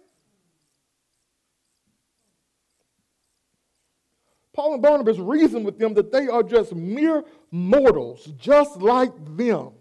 Paul 4.56 4.74
and 4.74 4.82
Barnabas 4.82 5.20
reason 5.20 5.64
with 5.64 5.78
them 5.78 5.94
that 5.96 6.12
they 6.14 6.28
are 6.28 6.42
just 6.42 6.74
mere 6.74 7.24
mortals, 7.52 8.24
just 8.38 8.78
like 8.82 9.12
them. 9.36 9.72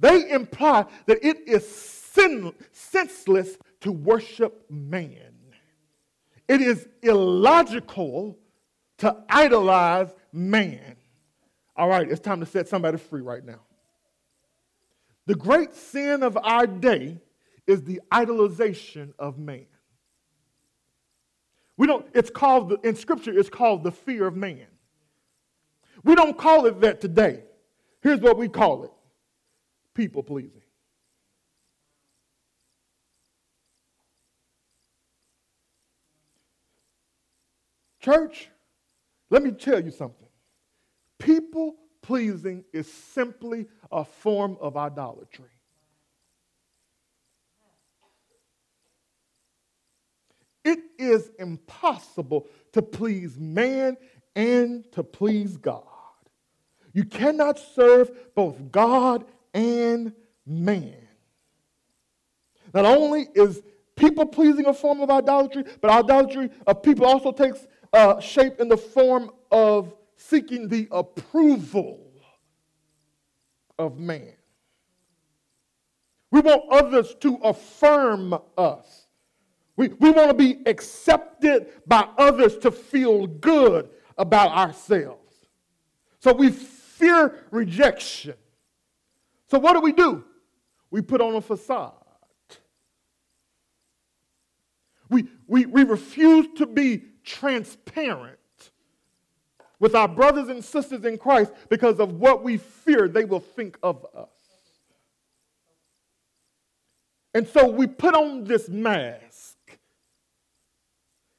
They 0.00 0.30
imply 0.30 0.86
that 1.06 1.24
it 1.24 1.48
is 1.48 1.66
sin, 1.66 2.52
senseless 2.72 3.56
to 3.80 3.92
worship 3.92 4.68
man. 4.68 5.32
It 6.48 6.60
is 6.60 6.88
illogical 7.02 8.38
to 8.98 9.16
idolize 9.28 10.12
man. 10.32 10.96
All 11.76 11.88
right, 11.88 12.10
it's 12.10 12.20
time 12.20 12.40
to 12.40 12.46
set 12.46 12.66
somebody 12.66 12.98
free 12.98 13.20
right 13.20 13.44
now. 13.44 13.60
The 15.26 15.36
great 15.36 15.74
sin 15.74 16.24
of 16.24 16.36
our 16.36 16.66
day 16.66 17.20
is 17.68 17.84
the 17.84 18.00
idolization 18.10 19.12
of 19.18 19.38
man. 19.38 19.66
We 21.78 21.86
don't, 21.86 22.04
it's 22.12 22.28
called, 22.28 22.84
in 22.84 22.96
Scripture, 22.96 23.38
it's 23.38 23.48
called 23.48 23.84
the 23.84 23.92
fear 23.92 24.26
of 24.26 24.36
man. 24.36 24.66
We 26.04 26.16
don't 26.16 26.36
call 26.36 26.66
it 26.66 26.80
that 26.80 27.00
today. 27.00 27.44
Here's 28.02 28.20
what 28.20 28.36
we 28.36 28.48
call 28.48 28.84
it 28.84 28.90
people 29.94 30.22
pleasing. 30.22 30.62
Church, 38.00 38.48
let 39.30 39.42
me 39.42 39.50
tell 39.50 39.82
you 39.82 39.90
something. 39.90 40.28
People 41.18 41.76
pleasing 42.00 42.64
is 42.72 42.92
simply 42.92 43.66
a 43.90 44.04
form 44.04 44.56
of 44.60 44.76
idolatry. 44.76 45.50
It 50.68 50.80
is 50.98 51.30
impossible 51.38 52.46
to 52.72 52.82
please 52.82 53.38
man 53.38 53.96
and 54.36 54.84
to 54.92 55.02
please 55.02 55.56
God. 55.56 55.82
You 56.92 57.04
cannot 57.04 57.58
serve 57.58 58.34
both 58.34 58.70
God 58.70 59.24
and 59.54 60.12
man. 60.44 61.08
Not 62.74 62.84
only 62.84 63.28
is 63.34 63.62
people 63.96 64.26
pleasing 64.26 64.66
a 64.66 64.74
form 64.74 65.00
of 65.00 65.08
idolatry, 65.08 65.64
but 65.80 65.90
idolatry 65.90 66.50
of 66.66 66.82
people 66.82 67.06
also 67.06 67.32
takes 67.32 67.66
uh, 67.94 68.20
shape 68.20 68.60
in 68.60 68.68
the 68.68 68.76
form 68.76 69.30
of 69.50 69.94
seeking 70.16 70.68
the 70.68 70.86
approval 70.90 72.12
of 73.78 73.98
man. 73.98 74.34
We 76.30 76.40
want 76.40 76.64
others 76.70 77.14
to 77.20 77.36
affirm 77.36 78.38
us. 78.58 79.07
We, 79.78 79.88
we 80.00 80.10
want 80.10 80.28
to 80.28 80.34
be 80.34 80.58
accepted 80.66 81.68
by 81.86 82.08
others 82.18 82.58
to 82.58 82.72
feel 82.72 83.28
good 83.28 83.88
about 84.18 84.50
ourselves. 84.50 85.32
So 86.18 86.32
we 86.32 86.50
fear 86.50 87.44
rejection. 87.52 88.34
So 89.46 89.60
what 89.60 89.74
do 89.74 89.80
we 89.80 89.92
do? 89.92 90.24
We 90.90 91.00
put 91.00 91.20
on 91.20 91.36
a 91.36 91.40
facade. 91.40 91.92
We, 95.10 95.28
we, 95.46 95.64
we 95.66 95.84
refuse 95.84 96.48
to 96.56 96.66
be 96.66 97.04
transparent 97.22 98.36
with 99.78 99.94
our 99.94 100.08
brothers 100.08 100.48
and 100.48 100.62
sisters 100.64 101.04
in 101.04 101.18
Christ 101.18 101.52
because 101.68 102.00
of 102.00 102.14
what 102.14 102.42
we 102.42 102.56
fear 102.56 103.06
they 103.06 103.24
will 103.24 103.38
think 103.38 103.78
of 103.84 104.04
us. 104.12 104.28
And 107.32 107.46
so 107.46 107.70
we 107.70 107.86
put 107.86 108.16
on 108.16 108.42
this 108.42 108.68
mask 108.68 109.27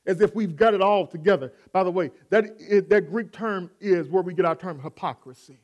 as 0.10 0.22
if 0.22 0.34
we've 0.34 0.56
got 0.56 0.74
it 0.74 0.82
all 0.82 1.06
together. 1.06 1.54
By 1.72 1.84
the 1.84 1.92
way, 1.92 2.10
that, 2.32 2.58
that 2.90 3.12
Greek 3.12 3.32
term 3.32 3.70
is 3.80 4.10
where 4.10 4.24
we 4.24 4.34
get 4.34 4.44
our 4.44 4.56
term 4.56 4.82
hypocrisy. 4.82 5.60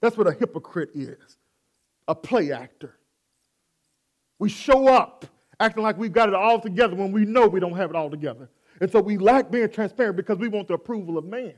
That's 0.00 0.16
what 0.16 0.26
a 0.26 0.32
hypocrite 0.32 0.90
is 0.94 1.36
a 2.08 2.14
play 2.14 2.50
actor. 2.52 2.94
We 4.38 4.48
show 4.48 4.88
up 4.88 5.26
acting 5.60 5.82
like 5.82 5.98
we've 5.98 6.12
got 6.12 6.30
it 6.30 6.34
all 6.34 6.58
together 6.58 6.94
when 6.94 7.12
we 7.12 7.26
know 7.26 7.46
we 7.46 7.60
don't 7.60 7.76
have 7.76 7.90
it 7.90 7.96
all 7.96 8.08
together. 8.08 8.48
And 8.80 8.90
so 8.90 9.00
we 9.02 9.18
lack 9.18 9.50
being 9.50 9.68
transparent 9.68 10.16
because 10.16 10.38
we 10.38 10.48
want 10.48 10.68
the 10.68 10.74
approval 10.74 11.18
of 11.18 11.26
man. 11.26 11.52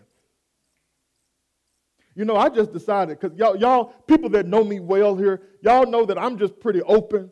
You 2.16 2.24
know, 2.24 2.36
I 2.36 2.48
just 2.48 2.72
decided, 2.72 3.20
because 3.20 3.38
y'all, 3.38 3.56
y'all, 3.56 3.84
people 4.08 4.28
that 4.30 4.46
know 4.46 4.64
me 4.64 4.80
well 4.80 5.14
here, 5.14 5.42
y'all 5.62 5.86
know 5.86 6.04
that 6.04 6.18
I'm 6.18 6.36
just 6.36 6.58
pretty 6.58 6.82
open. 6.82 7.30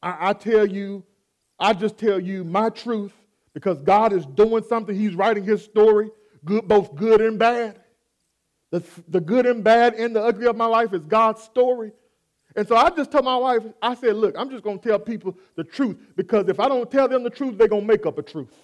I, 0.00 0.28
I 0.28 0.32
tell 0.34 0.64
you, 0.64 1.02
I 1.58 1.72
just 1.72 1.98
tell 1.98 2.20
you 2.20 2.44
my 2.44 2.70
truth 2.70 3.12
because 3.54 3.80
God 3.82 4.12
is 4.12 4.24
doing 4.24 4.62
something. 4.64 4.94
He's 4.94 5.14
writing 5.14 5.44
his 5.44 5.64
story, 5.64 6.10
good, 6.44 6.68
both 6.68 6.94
good 6.94 7.20
and 7.20 7.38
bad. 7.38 7.80
The, 8.70 8.82
the 9.08 9.20
good 9.20 9.46
and 9.46 9.64
bad 9.64 9.94
and 9.94 10.14
the 10.14 10.22
ugly 10.22 10.46
of 10.46 10.56
my 10.56 10.66
life 10.66 10.92
is 10.92 11.04
God's 11.06 11.42
story. 11.42 11.92
And 12.54 12.66
so 12.66 12.76
I 12.76 12.90
just 12.90 13.10
told 13.10 13.24
my 13.24 13.36
wife, 13.36 13.62
I 13.80 13.94
said, 13.94 14.16
look, 14.16 14.34
I'm 14.38 14.50
just 14.50 14.62
going 14.62 14.78
to 14.78 14.88
tell 14.88 14.98
people 14.98 15.36
the 15.54 15.64
truth 15.64 15.96
because 16.16 16.48
if 16.48 16.60
I 16.60 16.68
don't 16.68 16.90
tell 16.90 17.08
them 17.08 17.22
the 17.22 17.30
truth, 17.30 17.56
they're 17.56 17.68
going 17.68 17.82
to 17.82 17.88
make 17.88 18.04
up 18.04 18.18
a 18.18 18.22
truth. 18.22 18.54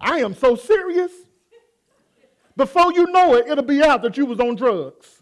I 0.00 0.18
am 0.18 0.34
so 0.34 0.56
serious. 0.56 1.12
Before 2.56 2.92
you 2.92 3.06
know 3.12 3.34
it, 3.36 3.46
it'll 3.48 3.64
be 3.64 3.82
out 3.82 4.02
that 4.02 4.16
you 4.16 4.26
was 4.26 4.40
on 4.40 4.56
drugs. 4.56 5.21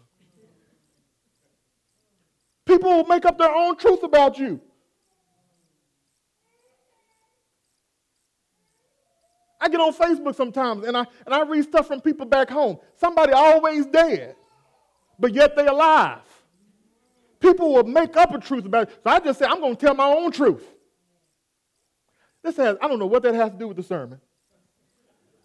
People 2.71 2.91
will 2.91 3.05
make 3.05 3.25
up 3.25 3.37
their 3.37 3.53
own 3.53 3.75
truth 3.75 4.01
about 4.03 4.39
you. 4.39 4.61
I 9.59 9.67
get 9.67 9.79
on 9.79 9.93
Facebook 9.93 10.35
sometimes 10.35 10.85
and 10.85 10.95
I, 10.95 11.05
and 11.25 11.35
I 11.35 11.43
read 11.43 11.63
stuff 11.63 11.87
from 11.87 11.99
people 11.99 12.25
back 12.25 12.49
home. 12.49 12.79
Somebody 12.95 13.33
always 13.33 13.85
dead 13.87 14.35
but 15.21 15.33
yet 15.33 15.55
they 15.55 15.67
alive. 15.67 16.23
People 17.39 17.73
will 17.73 17.83
make 17.83 18.17
up 18.17 18.33
a 18.33 18.39
truth 18.39 18.65
about 18.65 18.89
it. 18.89 18.99
So 19.03 19.09
I 19.09 19.19
just 19.19 19.37
say, 19.39 19.45
I'm 19.45 19.59
going 19.59 19.75
to 19.75 19.85
tell 19.85 19.93
my 19.93 20.07
own 20.07 20.31
truth. 20.31 20.67
This 22.43 22.57
has, 22.57 22.77
I 22.81 22.87
don't 22.87 22.97
know 22.99 23.05
what 23.05 23.21
that 23.23 23.35
has 23.35 23.51
to 23.51 23.57
do 23.57 23.67
with 23.67 23.77
the 23.77 23.83
sermon. 23.83 24.19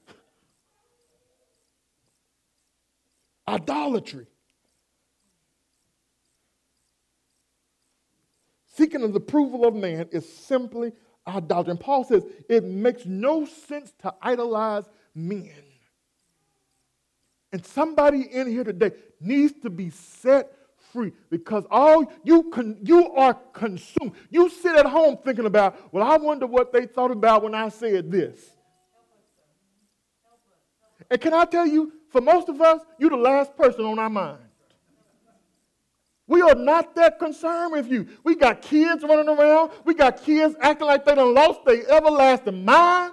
Idolatry. 3.49 4.27
Seeking 8.77 9.01
the 9.01 9.17
approval 9.17 9.67
of 9.67 9.75
man 9.75 10.09
is 10.13 10.31
simply 10.31 10.93
idolatry. 11.27 11.73
And 11.73 11.81
Paul 11.81 12.05
says 12.05 12.25
it 12.49 12.65
makes 12.65 13.07
no 13.07 13.45
sense 13.45 13.93
to 14.03 14.15
idolize 14.23 14.85
men. 15.15 15.53
And 17.53 17.65
somebody 17.65 18.23
in 18.23 18.49
here 18.49 18.65
today 18.65 18.93
needs 19.21 19.55
to 19.63 19.71
be 19.71 19.91
set 19.91 20.53
free 20.93 21.13
because 21.31 21.65
all 21.71 22.11
you 22.23 22.53
you 22.83 23.13
are 23.15 23.35
consumed. 23.53 24.13
You 24.31 24.49
sit 24.51 24.77
at 24.77 24.87
home 24.87 25.19
thinking 25.25 25.47
about, 25.47 25.93
well, 25.93 26.05
I 26.05 26.17
wonder 26.17 26.47
what 26.47 26.73
they 26.73 26.87
thought 26.87 27.11
about 27.11 27.43
when 27.43 27.55
I 27.55 27.69
said 27.69 28.11
this. 28.11 28.39
And 31.11 31.21
can 31.21 31.35
I 31.35 31.45
tell 31.45 31.67
you, 31.67 31.93
for 32.11 32.21
most 32.21 32.49
of 32.49 32.61
us, 32.61 32.81
you're 32.99 33.11
the 33.11 33.17
last 33.17 33.57
person 33.57 33.85
on 33.85 33.99
our 33.99 34.11
mind. 34.11 34.46
We 36.29 36.43
are 36.43 36.55
not 36.55 36.95
that 36.97 37.19
concerned 37.19 37.73
with 37.73 37.89
you. 37.89 38.09
We 38.25 38.35
got 38.35 38.61
kids 38.61 39.05
running 39.05 39.29
around. 39.29 39.71
We 39.85 39.95
got 39.95 40.23
kids 40.23 40.57
acting 40.61 40.87
like 40.87 41.05
they 41.05 41.15
done 41.15 41.35
lost 41.35 41.65
their 41.65 41.89
everlasting 41.89 42.65
mind. 42.65 43.13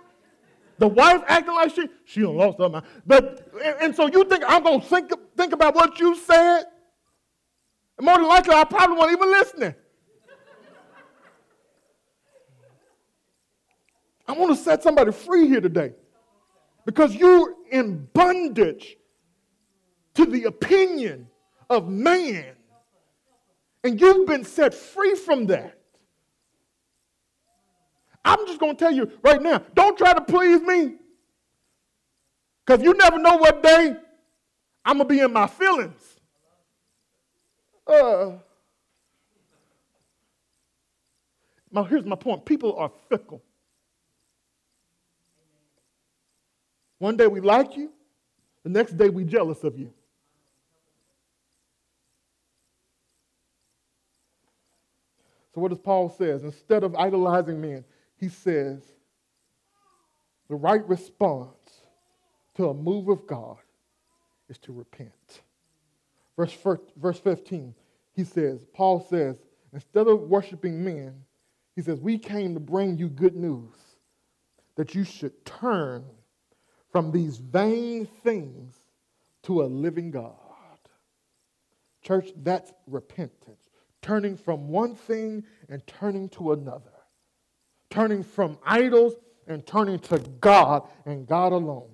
The 0.80 0.88
wife 0.88 1.22
acting 1.28 1.54
like 1.54 1.74
she 1.76 1.88
she 2.06 2.22
done 2.22 2.36
lost 2.36 2.58
her 2.58 2.70
mind. 2.70 2.86
But 3.06 3.48
and, 3.64 3.76
and 3.82 3.96
so 3.96 4.08
you 4.08 4.24
think 4.26 4.44
I'm 4.48 4.64
gonna 4.64 4.82
think 4.82 5.12
think 5.38 5.54
about 5.54 5.76
what 5.76 6.00
you 6.00 6.16
said? 6.16 6.64
And 7.98 8.06
more 8.06 8.18
than 8.18 8.28
likely, 8.28 8.56
I 8.56 8.64
probably 8.64 8.98
wasn't 8.98 9.18
even 9.18 9.30
listening. 9.32 9.76
I 14.28 14.32
want 14.32 14.58
to 14.58 14.64
set 14.64 14.82
somebody 14.82 15.12
free 15.12 15.48
here 15.48 15.62
today 15.62 15.92
because 16.86 17.14
you're 17.14 17.54
in 17.70 18.08
bondage 18.14 18.98
to 20.16 20.26
the 20.26 20.46
opinion 20.46 21.28
of 21.70 21.90
man 21.90 22.53
and 23.84 24.00
you've 24.00 24.28
been 24.28 24.46
set 24.46 24.74
free 24.74 25.16
from 25.16 25.48
that. 25.48 25.78
I'm 28.26 28.48
just 28.48 28.60
going 28.60 28.76
to 28.76 28.80
tell 28.80 28.92
you 28.92 29.12
right 29.22 29.42
now 29.42 29.62
don't 29.74 29.98
try 29.98 30.14
to 30.14 30.22
please 30.22 30.62
me. 30.62 30.96
Because 32.66 32.84
you 32.84 32.94
never 32.94 33.18
know 33.18 33.38
what 33.38 33.62
day 33.62 33.96
I'm 34.86 34.98
going 34.98 35.10
to 35.10 35.14
be 35.14 35.20
in 35.20 35.34
my 35.34 35.48
feelings. 35.48 36.02
Uh, 37.86 38.32
now, 41.70 41.84
here's 41.84 42.06
my 42.06 42.16
point 42.16 42.46
people 42.46 42.78
are 42.78 42.92
fickle. 43.10 43.42
One 47.00 47.18
day 47.18 47.28
we 47.28 47.42
like 47.42 47.76
you, 47.76 47.92
the 48.64 48.70
next 48.70 48.96
day 48.96 49.10
we 49.10 49.26
jealous 49.26 49.64
of 49.66 49.78
you. 49.78 49.94
So 55.54 55.62
what 55.62 55.70
does 55.70 55.80
Paul 55.80 56.10
says? 56.10 56.44
Instead 56.44 56.84
of 56.84 56.96
idolizing 56.96 57.62
men, 57.62 57.84
he 58.16 58.30
says 58.30 58.82
the 60.50 60.56
right 60.56 60.88
response 60.88 61.82
to 62.56 62.70
a 62.70 62.74
move 62.74 63.08
of 63.08 63.28
God 63.28 63.58
is 64.50 64.58
to 64.60 64.74
repent. 64.74 65.42
Verse, 66.38 66.56
verse 66.98 67.20
15, 67.20 67.76
he 68.16 68.24
says, 68.24 68.66
Paul 68.74 69.06
says, 69.10 69.38
instead 69.72 70.08
of 70.08 70.22
worshiping 70.22 70.84
men, 70.84 71.24
he 71.76 71.82
says, 71.82 72.00
we 72.00 72.18
came 72.18 72.54
to 72.54 72.60
bring 72.60 72.98
you 72.98 73.08
good 73.08 73.36
news 73.36 73.76
that 74.76 74.96
you 74.96 75.04
should 75.04 75.46
turn 75.46 76.04
from 76.92 77.12
these 77.12 77.38
vain 77.38 78.08
things 78.24 78.76
to 79.44 79.62
a 79.62 79.66
living 79.66 80.12
God. 80.12 80.34
Church, 82.02 82.30
that's 82.38 82.72
repentance 82.88 83.63
turning 84.04 84.38
from 84.38 84.68
one 84.68 84.94
thing 84.94 85.44
and 85.70 85.86
turning 85.88 86.30
to 86.30 86.52
another, 86.52 86.92
turning 87.90 88.22
from 88.22 88.60
idols 88.64 89.16
and 89.48 89.66
turning 89.66 89.98
to 89.98 90.20
God 90.40 90.88
and 91.06 91.26
God 91.26 91.52
alone. 91.54 91.90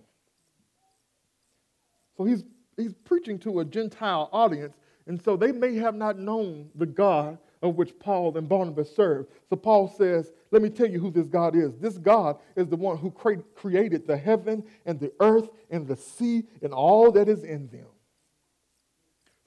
So 2.18 2.26
he's, 2.26 2.43
he's 2.76 2.93
preaching 3.05 3.39
to 3.39 3.62
a 3.62 3.66
Gentile 3.66 4.30
audience, 4.34 4.76
and 5.07 5.22
so 5.24 5.38
they 5.38 5.53
may 5.53 5.76
have 5.76 5.95
not 5.95 6.20
known 6.20 6.70
the 6.76 6.86
God 6.86 7.38
of 7.62 7.76
which 7.76 7.97
Paul 7.99 8.38
and 8.38 8.47
Barnabas 8.47 8.93
served. 8.93 9.30
So 9.49 9.55
Paul 9.55 9.88
says, 9.88 10.32
Let 10.51 10.62
me 10.62 10.70
tell 10.70 10.88
you 10.88 10.99
who 10.99 11.12
this 11.12 11.28
God 11.28 11.55
is. 11.55 11.78
This 11.78 11.97
God 11.97 12.38
is 12.55 12.68
the 12.68 12.76
one 12.76 12.97
who 12.97 13.12
cre- 13.12 13.41
created 13.55 14.07
the 14.07 14.18
heaven 14.18 14.64
and 14.86 14.99
the 14.99 15.12
earth 15.20 15.49
and 15.70 15.88
the 15.88 15.95
sea 15.95 16.43
and 16.62 16.74
all 16.74 17.12
that 17.12 17.28
is 17.30 17.43
in 17.43 17.68
them. 17.68 17.88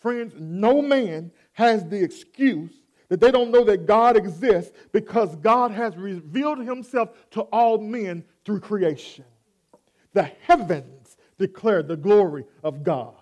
Friends, 0.03 0.35
no 0.37 0.83
man 0.83 1.31
has 1.53 1.89
the 1.89 2.03
excuse 2.03 2.73
that 3.09 3.21
they 3.21 3.31
don't 3.31 3.53
know 3.53 3.63
that 3.63 3.87
God 3.87 4.17
exists 4.17 4.73
because 4.91 5.37
God 5.37 5.71
has 5.71 5.97
revealed 5.97 6.59
himself 6.59 7.11
to 7.31 7.43
all 7.43 7.79
men 7.79 8.25
through 8.45 8.61
creation. 8.61 9.25
The 10.13 10.25
heavens 10.25 11.17
declare 11.39 11.85
the 11.85 11.97
glory 11.97 12.45
of 12.65 12.83
God. 12.83 13.15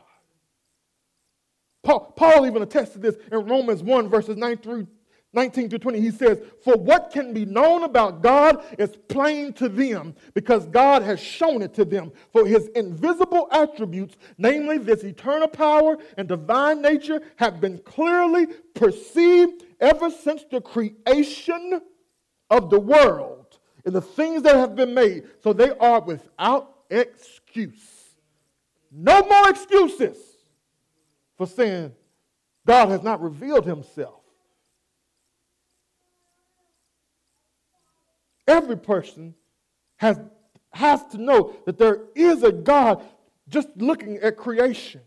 Paul, 1.82 2.12
Paul 2.16 2.46
even 2.46 2.62
attests 2.62 2.94
to 2.94 2.98
this 2.98 3.16
in 3.30 3.38
Romans 3.46 3.82
1, 3.82 4.08
verses 4.08 4.38
9 4.38 4.56
through 4.58 4.86
19 5.32 5.68
to 5.68 5.78
20, 5.78 6.00
he 6.00 6.10
says, 6.10 6.40
For 6.64 6.76
what 6.76 7.10
can 7.12 7.32
be 7.32 7.44
known 7.44 7.84
about 7.84 8.20
God 8.20 8.64
is 8.78 8.96
plain 9.08 9.52
to 9.54 9.68
them, 9.68 10.14
because 10.34 10.66
God 10.66 11.02
has 11.02 11.20
shown 11.20 11.62
it 11.62 11.72
to 11.74 11.84
them. 11.84 12.10
For 12.32 12.46
his 12.46 12.66
invisible 12.68 13.48
attributes, 13.52 14.16
namely 14.38 14.78
this 14.78 15.04
eternal 15.04 15.46
power 15.46 15.98
and 16.16 16.26
divine 16.26 16.82
nature, 16.82 17.20
have 17.36 17.60
been 17.60 17.78
clearly 17.78 18.46
perceived 18.74 19.64
ever 19.80 20.10
since 20.10 20.44
the 20.50 20.60
creation 20.60 21.80
of 22.50 22.70
the 22.70 22.80
world 22.80 23.58
and 23.84 23.94
the 23.94 24.00
things 24.00 24.42
that 24.42 24.56
have 24.56 24.74
been 24.74 24.94
made. 24.94 25.28
So 25.42 25.52
they 25.52 25.70
are 25.70 26.00
without 26.00 26.74
excuse. 26.90 28.16
No 28.90 29.22
more 29.22 29.48
excuses 29.48 30.16
for 31.36 31.46
saying 31.46 31.92
God 32.66 32.88
has 32.88 33.04
not 33.04 33.22
revealed 33.22 33.64
himself. 33.64 34.19
Every 38.50 38.76
person 38.76 39.32
has, 39.98 40.18
has 40.72 41.04
to 41.12 41.18
know 41.18 41.54
that 41.66 41.78
there 41.78 42.00
is 42.16 42.42
a 42.42 42.50
God 42.50 43.00
just 43.48 43.68
looking 43.76 44.16
at 44.16 44.36
creation. 44.36 45.02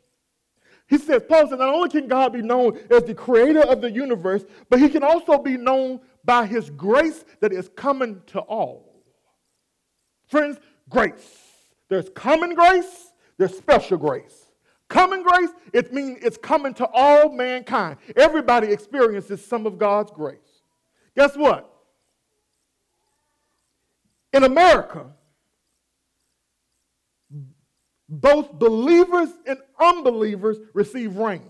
He 0.88 0.98
says, 0.98 1.24
Paul 1.28 1.50
says, 1.50 1.60
not 1.60 1.68
only 1.68 1.90
can 1.90 2.08
God 2.08 2.32
be 2.32 2.42
known 2.42 2.80
as 2.90 3.04
the 3.04 3.14
creator 3.14 3.60
of 3.60 3.82
the 3.82 3.92
universe, 3.92 4.46
but 4.70 4.80
he 4.80 4.88
can 4.88 5.04
also 5.04 5.38
be 5.38 5.58
known 5.58 6.00
by 6.24 6.46
his 6.46 6.70
grace 6.70 7.26
that 7.42 7.52
is 7.52 7.70
coming 7.76 8.22
to 8.28 8.40
all. 8.40 9.04
Friends, 10.28 10.58
grace. 10.90 11.42
There's 11.90 12.10
common 12.16 12.56
grace, 12.56 13.12
there's 13.38 13.58
special 13.58 13.98
grace. 13.98 14.46
Common 14.88 15.22
grace, 15.22 15.50
it 15.74 15.94
means 15.94 16.20
it's 16.22 16.38
coming 16.38 16.74
to 16.76 16.88
all 16.94 17.30
mankind. 17.30 17.98
Everybody 18.16 18.72
experiences 18.72 19.46
some 19.46 19.66
of 19.66 19.78
God's 19.78 20.12
grace. 20.12 20.38
Guess 21.18 21.36
what? 21.36 21.73
In 24.34 24.44
America, 24.44 25.06
both 28.10 28.52
believers 28.54 29.30
and 29.46 29.60
unbelievers 29.80 30.58
receive 30.74 31.16
rain. 31.16 31.44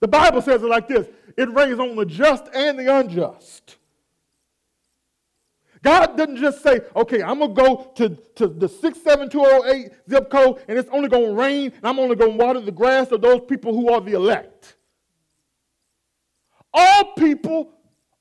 The 0.00 0.08
Bible 0.08 0.42
says 0.42 0.62
it 0.62 0.66
like 0.66 0.88
this 0.88 1.06
it 1.36 1.52
rains 1.52 1.80
on 1.80 1.96
the 1.96 2.04
just 2.06 2.44
and 2.54 2.78
the 2.78 2.94
unjust. 2.94 3.76
God 5.82 6.16
didn't 6.16 6.38
just 6.38 6.62
say, 6.62 6.80
okay, 6.96 7.22
I'm 7.22 7.38
going 7.40 7.54
to 7.54 7.62
go 7.62 7.92
to, 7.96 8.08
to 8.36 8.46
the 8.46 8.68
67208 8.68 9.92
zip 10.08 10.30
code 10.30 10.62
and 10.66 10.78
it's 10.78 10.88
only 10.90 11.10
going 11.10 11.26
to 11.26 11.34
rain 11.34 11.72
and 11.76 11.84
I'm 11.84 11.98
only 11.98 12.16
going 12.16 12.38
to 12.38 12.44
water 12.44 12.60
the 12.60 12.72
grass 12.72 13.12
of 13.12 13.20
those 13.20 13.42
people 13.46 13.74
who 13.74 13.92
are 13.92 14.00
the 14.00 14.12
elect. 14.12 14.76
All 16.72 17.12
people 17.12 17.70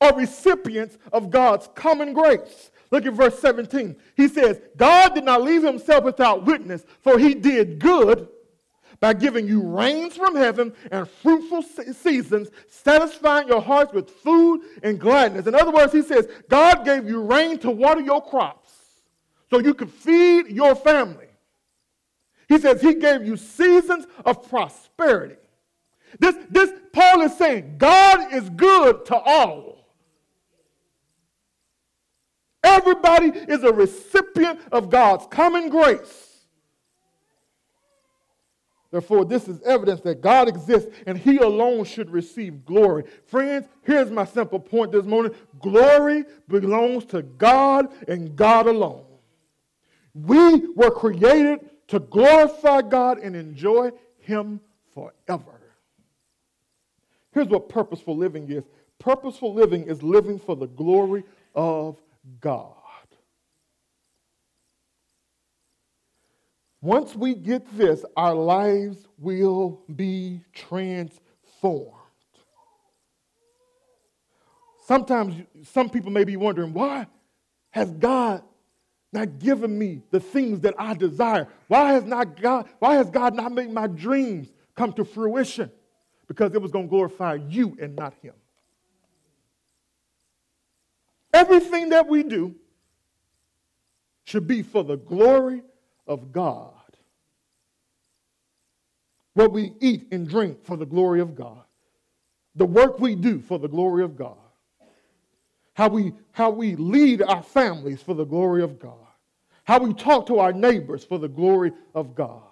are 0.03 0.15
recipients 0.15 0.97
of 1.11 1.29
God's 1.29 1.69
common 1.75 2.13
grace. 2.13 2.71
Look 2.91 3.05
at 3.05 3.13
verse 3.13 3.39
17. 3.39 3.95
He 4.15 4.27
says, 4.27 4.61
God 4.77 5.15
did 5.15 5.23
not 5.23 5.41
leave 5.41 5.63
himself 5.63 6.03
without 6.03 6.45
witness, 6.45 6.85
for 7.01 7.17
he 7.17 7.33
did 7.33 7.79
good 7.79 8.27
by 8.99 9.13
giving 9.13 9.47
you 9.47 9.61
rains 9.61 10.15
from 10.15 10.35
heaven 10.35 10.73
and 10.91 11.09
fruitful 11.09 11.61
seasons, 11.61 12.49
satisfying 12.69 13.47
your 13.47 13.61
hearts 13.61 13.93
with 13.93 14.09
food 14.09 14.61
and 14.83 14.99
gladness. 14.99 15.47
In 15.47 15.55
other 15.55 15.71
words, 15.71 15.91
he 15.91 16.03
says, 16.03 16.27
God 16.49 16.85
gave 16.85 17.07
you 17.07 17.21
rain 17.21 17.57
to 17.59 17.71
water 17.71 18.01
your 18.01 18.21
crops 18.21 18.71
so 19.49 19.59
you 19.59 19.73
could 19.73 19.91
feed 19.91 20.47
your 20.47 20.75
family. 20.75 21.27
He 22.47 22.59
says 22.59 22.81
he 22.81 22.93
gave 22.93 23.25
you 23.25 23.37
seasons 23.37 24.05
of 24.23 24.47
prosperity. 24.49 25.35
This, 26.19 26.35
this 26.49 26.71
Paul 26.91 27.21
is 27.21 27.35
saying 27.37 27.75
God 27.77 28.33
is 28.33 28.49
good 28.51 29.05
to 29.07 29.15
all. 29.15 29.82
Everybody 32.63 33.27
is 33.27 33.63
a 33.63 33.73
recipient 33.73 34.59
of 34.71 34.89
God's 34.89 35.27
common 35.27 35.69
grace. 35.69 36.33
Therefore, 38.93 39.25
this 39.25 39.47
is 39.47 39.59
evidence 39.63 40.01
that 40.01 40.21
God 40.21 40.47
exists 40.47 40.87
and 41.07 41.17
He 41.17 41.37
alone 41.37 41.83
should 41.83 42.11
receive 42.11 42.63
glory. 42.63 43.05
Friends, 43.25 43.67
here's 43.81 44.11
my 44.11 44.23
simple 44.23 44.59
point 44.59 44.91
this 44.91 45.03
morning 45.03 45.33
glory 45.59 46.25
belongs 46.47 47.05
to 47.05 47.23
God 47.23 47.87
and 48.07 48.35
God 48.35 48.67
alone. 48.67 49.05
We 50.13 50.67
were 50.75 50.91
created 50.91 51.71
to 51.87 51.99
glorify 52.01 52.83
God 52.83 53.17
and 53.17 53.35
enjoy 53.35 53.93
Him 54.19 54.61
forever. 54.93 55.59
Here's 57.31 57.47
what 57.47 57.69
purposeful 57.69 58.15
living 58.15 58.47
is 58.51 58.63
purposeful 58.99 59.55
living 59.55 59.87
is 59.87 60.03
living 60.03 60.37
for 60.37 60.55
the 60.55 60.67
glory 60.67 61.23
of 61.55 61.99
God. 62.39 62.75
Once 66.81 67.15
we 67.15 67.33
get 67.33 67.65
this, 67.77 68.03
our 68.17 68.35
lives 68.35 69.07
will 69.17 69.81
be 69.95 70.41
transformed. 70.53 71.93
Sometimes 74.85 75.43
some 75.63 75.89
people 75.89 76.11
may 76.11 76.25
be 76.25 76.35
wondering, 76.35 76.73
why 76.73 77.07
has 77.69 77.89
God 77.91 78.43
not 79.13 79.39
given 79.39 79.77
me 79.77 80.01
the 80.11 80.19
things 80.19 80.59
that 80.61 80.73
I 80.77 80.93
desire? 80.93 81.47
Why 81.69 81.93
has 81.93 82.03
not 82.03 82.41
God, 82.41 82.67
why 82.79 82.95
has 82.95 83.09
God 83.09 83.33
not 83.33 83.53
made 83.53 83.71
my 83.71 83.87
dreams 83.87 84.51
come 84.75 84.91
to 84.93 85.05
fruition? 85.05 85.71
Because 86.27 86.53
it 86.53 86.61
was 86.61 86.71
going 86.71 86.85
to 86.85 86.89
glorify 86.89 87.35
you 87.47 87.77
and 87.79 87.95
not 87.95 88.13
him. 88.21 88.33
Everything 91.33 91.89
that 91.89 92.07
we 92.07 92.23
do 92.23 92.55
should 94.25 94.47
be 94.47 94.61
for 94.61 94.83
the 94.83 94.97
glory 94.97 95.63
of 96.07 96.31
God. 96.31 96.69
What 99.33 99.51
we 99.51 99.73
eat 99.79 100.07
and 100.11 100.27
drink 100.27 100.63
for 100.63 100.77
the 100.77 100.85
glory 100.85 101.19
of 101.19 101.35
God. 101.35 101.63
The 102.55 102.65
work 102.65 102.99
we 102.99 103.15
do 103.15 103.39
for 103.41 103.57
the 103.57 103.67
glory 103.67 104.03
of 104.03 104.15
God. 104.15 104.37
How 105.73 105.87
we, 105.87 106.13
how 106.31 106.51
we 106.51 106.75
lead 106.75 107.23
our 107.23 107.41
families 107.41 108.01
for 108.01 108.13
the 108.13 108.25
glory 108.25 108.61
of 108.61 108.79
God. 108.79 108.93
How 109.63 109.79
we 109.79 109.93
talk 109.93 110.27
to 110.27 110.37
our 110.37 110.53
neighbors 110.53 111.03
for 111.03 111.17
the 111.17 111.27
glory 111.27 111.71
of 111.95 112.13
God. 112.13 112.43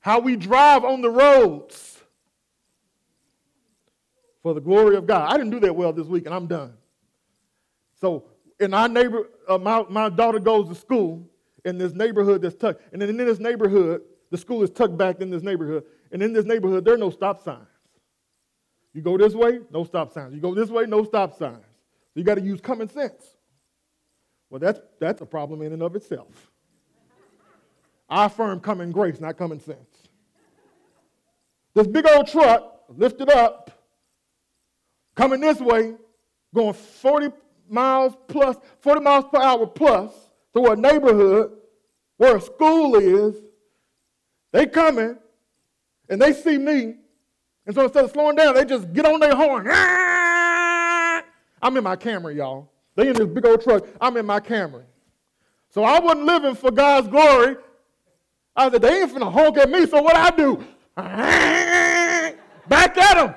How 0.00 0.18
we 0.18 0.36
drive 0.36 0.84
on 0.84 1.00
the 1.00 1.10
roads 1.10 1.99
for 4.42 4.54
the 4.54 4.60
glory 4.60 4.96
of 4.96 5.06
God. 5.06 5.32
I 5.32 5.36
didn't 5.36 5.50
do 5.50 5.60
that 5.60 5.74
well 5.74 5.92
this 5.92 6.06
week, 6.06 6.26
and 6.26 6.34
I'm 6.34 6.46
done. 6.46 6.72
So, 8.00 8.24
in 8.58 8.74
our 8.74 8.88
neighbor, 8.88 9.28
uh, 9.48 9.58
my, 9.58 9.84
my 9.88 10.08
daughter 10.08 10.38
goes 10.38 10.68
to 10.68 10.74
school 10.74 11.26
in 11.64 11.78
this 11.78 11.92
neighborhood 11.92 12.42
that's 12.42 12.54
tucked, 12.54 12.82
and 12.92 13.00
then 13.00 13.08
in 13.10 13.16
this 13.16 13.38
neighborhood, 13.38 14.02
the 14.30 14.38
school 14.38 14.62
is 14.62 14.70
tucked 14.70 14.96
back 14.96 15.20
in 15.20 15.30
this 15.30 15.42
neighborhood, 15.42 15.84
and 16.12 16.22
in 16.22 16.32
this 16.32 16.44
neighborhood, 16.44 16.84
there 16.84 16.94
are 16.94 16.98
no 16.98 17.10
stop 17.10 17.42
signs. 17.42 17.66
You 18.92 19.02
go 19.02 19.16
this 19.16 19.34
way, 19.34 19.60
no 19.70 19.84
stop 19.84 20.12
signs. 20.12 20.34
You 20.34 20.40
go 20.40 20.54
this 20.54 20.68
way, 20.68 20.86
no 20.86 21.04
stop 21.04 21.36
signs. 21.38 21.64
So 22.12 22.18
you 22.18 22.24
got 22.24 22.36
to 22.36 22.40
use 22.40 22.60
common 22.60 22.88
sense. 22.88 23.36
Well, 24.48 24.58
that's, 24.58 24.80
that's 24.98 25.20
a 25.20 25.26
problem 25.26 25.62
in 25.62 25.72
and 25.72 25.82
of 25.82 25.94
itself. 25.94 26.50
I 28.08 28.24
affirm 28.24 28.58
common 28.58 28.90
grace, 28.90 29.20
not 29.20 29.36
common 29.36 29.60
sense. 29.60 29.78
This 31.74 31.86
big 31.86 32.04
old 32.08 32.26
truck 32.26 32.82
lifted 32.88 33.30
up 33.30 33.79
coming 35.20 35.40
this 35.40 35.60
way, 35.60 35.94
going 36.54 36.72
40 36.72 37.28
miles 37.68 38.16
plus, 38.26 38.56
40 38.78 39.02
miles 39.02 39.26
per 39.30 39.38
hour 39.38 39.66
plus 39.66 40.14
through 40.54 40.70
a 40.70 40.76
neighborhood 40.76 41.58
where 42.16 42.36
a 42.36 42.40
school 42.40 42.96
is. 42.96 43.36
They 44.52 44.66
coming 44.66 45.18
and 46.08 46.22
they 46.22 46.32
see 46.32 46.56
me. 46.56 46.94
And 47.66 47.74
so 47.74 47.84
instead 47.84 48.04
of 48.04 48.12
slowing 48.12 48.34
down, 48.34 48.54
they 48.54 48.64
just 48.64 48.90
get 48.94 49.04
on 49.04 49.20
their 49.20 49.36
horn. 49.36 49.68
I'm 51.62 51.76
in 51.76 51.84
my 51.84 51.96
Camry, 51.96 52.36
y'all. 52.36 52.70
They 52.96 53.08
in 53.08 53.12
this 53.12 53.26
big 53.26 53.44
old 53.44 53.62
truck. 53.62 53.86
I'm 54.00 54.16
in 54.16 54.24
my 54.24 54.40
Camry. 54.40 54.84
So 55.68 55.84
I 55.84 56.00
wasn't 56.00 56.24
living 56.24 56.54
for 56.54 56.70
God's 56.70 57.08
glory. 57.08 57.56
I 58.56 58.70
said, 58.70 58.80
they 58.80 59.02
ain't 59.02 59.12
finna 59.12 59.30
honk 59.30 59.58
at 59.58 59.68
me, 59.68 59.86
so 59.86 60.00
what 60.00 60.16
I 60.16 60.30
do? 60.30 60.64
Back 60.96 62.96
at 62.96 63.14
them. 63.14 63.34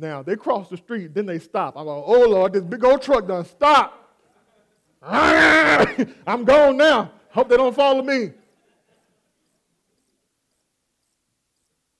Now, 0.00 0.22
they 0.22 0.34
cross 0.34 0.70
the 0.70 0.78
street, 0.78 1.14
then 1.14 1.26
they 1.26 1.38
stop. 1.38 1.76
I'm 1.76 1.86
like, 1.86 2.02
oh, 2.06 2.28
Lord, 2.28 2.54
this 2.54 2.62
big 2.62 2.82
old 2.84 3.02
truck 3.02 3.28
done 3.28 3.44
stop. 3.44 3.96
I'm 5.02 6.44
gone 6.44 6.76
now. 6.76 7.12
Hope 7.30 7.48
they 7.48 7.56
don't 7.56 7.74
follow 7.74 8.02
me. 8.02 8.32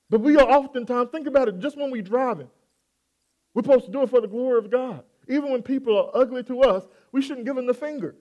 But 0.08 0.22
we 0.22 0.36
are 0.36 0.48
oftentimes, 0.48 1.10
think 1.10 1.26
about 1.26 1.48
it, 1.48 1.60
just 1.60 1.76
when 1.76 1.90
we're 1.90 2.02
driving, 2.02 2.48
we're 3.54 3.62
supposed 3.62 3.84
to 3.84 3.92
do 3.92 4.02
it 4.02 4.10
for 4.10 4.20
the 4.20 4.28
glory 4.28 4.58
of 4.58 4.70
God. 4.70 5.04
Even 5.28 5.52
when 5.52 5.62
people 5.62 5.96
are 5.96 6.10
ugly 6.14 6.42
to 6.44 6.62
us, 6.62 6.88
we 7.12 7.22
shouldn't 7.22 7.46
give 7.46 7.54
them 7.54 7.66
the 7.66 7.74
finger. 7.74 8.16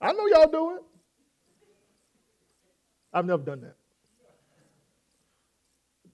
I 0.00 0.12
know 0.12 0.26
y'all 0.28 0.50
do 0.50 0.76
it. 0.76 0.82
I've 3.12 3.26
never 3.26 3.42
done 3.42 3.60
that. 3.62 3.76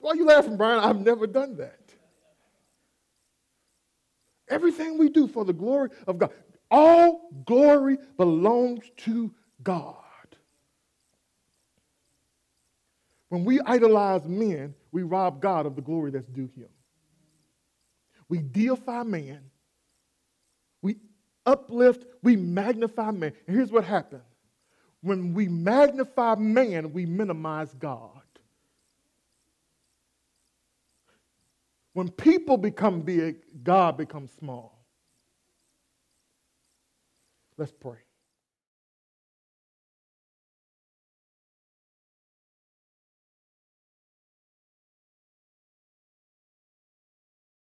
Why 0.07 0.13
are 0.13 0.17
you 0.19 0.27
laughing, 0.27 0.57
Brian? 0.57 0.79
I've 0.79 1.01
never 1.01 1.27
done 1.27 1.57
that. 1.57 1.81
Everything 4.49 4.99
we 4.99 5.09
do 5.09 5.27
for 5.27 5.45
the 5.45 5.53
glory 5.53 5.91
of 6.07 6.19
God, 6.19 6.31
all 6.71 7.29
glory 7.45 7.99
belongs 8.17 8.85
to 8.99 9.35
God. 9.65 9.97
When 13.31 13.45
we 13.45 13.59
idolize 13.59 14.25
men, 14.29 14.77
we 14.93 15.03
rob 15.03 15.43
God 15.43 15.67
of 15.67 15.75
the 15.75 15.83
glory 15.83 16.13
that's 16.13 16.29
due 16.29 16.51
him. 16.57 16.69
We 18.29 18.39
deify 18.39 19.03
man. 19.03 19.41
We 20.83 20.99
uplift, 21.47 22.05
we 22.23 22.37
magnify 22.37 23.11
man. 23.11 23.33
And 23.49 23.57
here's 23.57 23.73
what 23.73 23.83
happens 23.83 24.23
when 25.01 25.35
we 25.35 25.49
magnify 25.49 26.37
man, 26.37 26.93
we 26.93 27.07
minimize 27.07 27.75
God. 27.75 28.16
When 31.97 32.11
people 32.11 32.59
become 32.59 33.01
big, 33.01 33.37
God 33.65 33.97
becomes 33.97 34.31
small. 34.31 34.85
Let's 37.57 37.73
pray. 37.73 38.06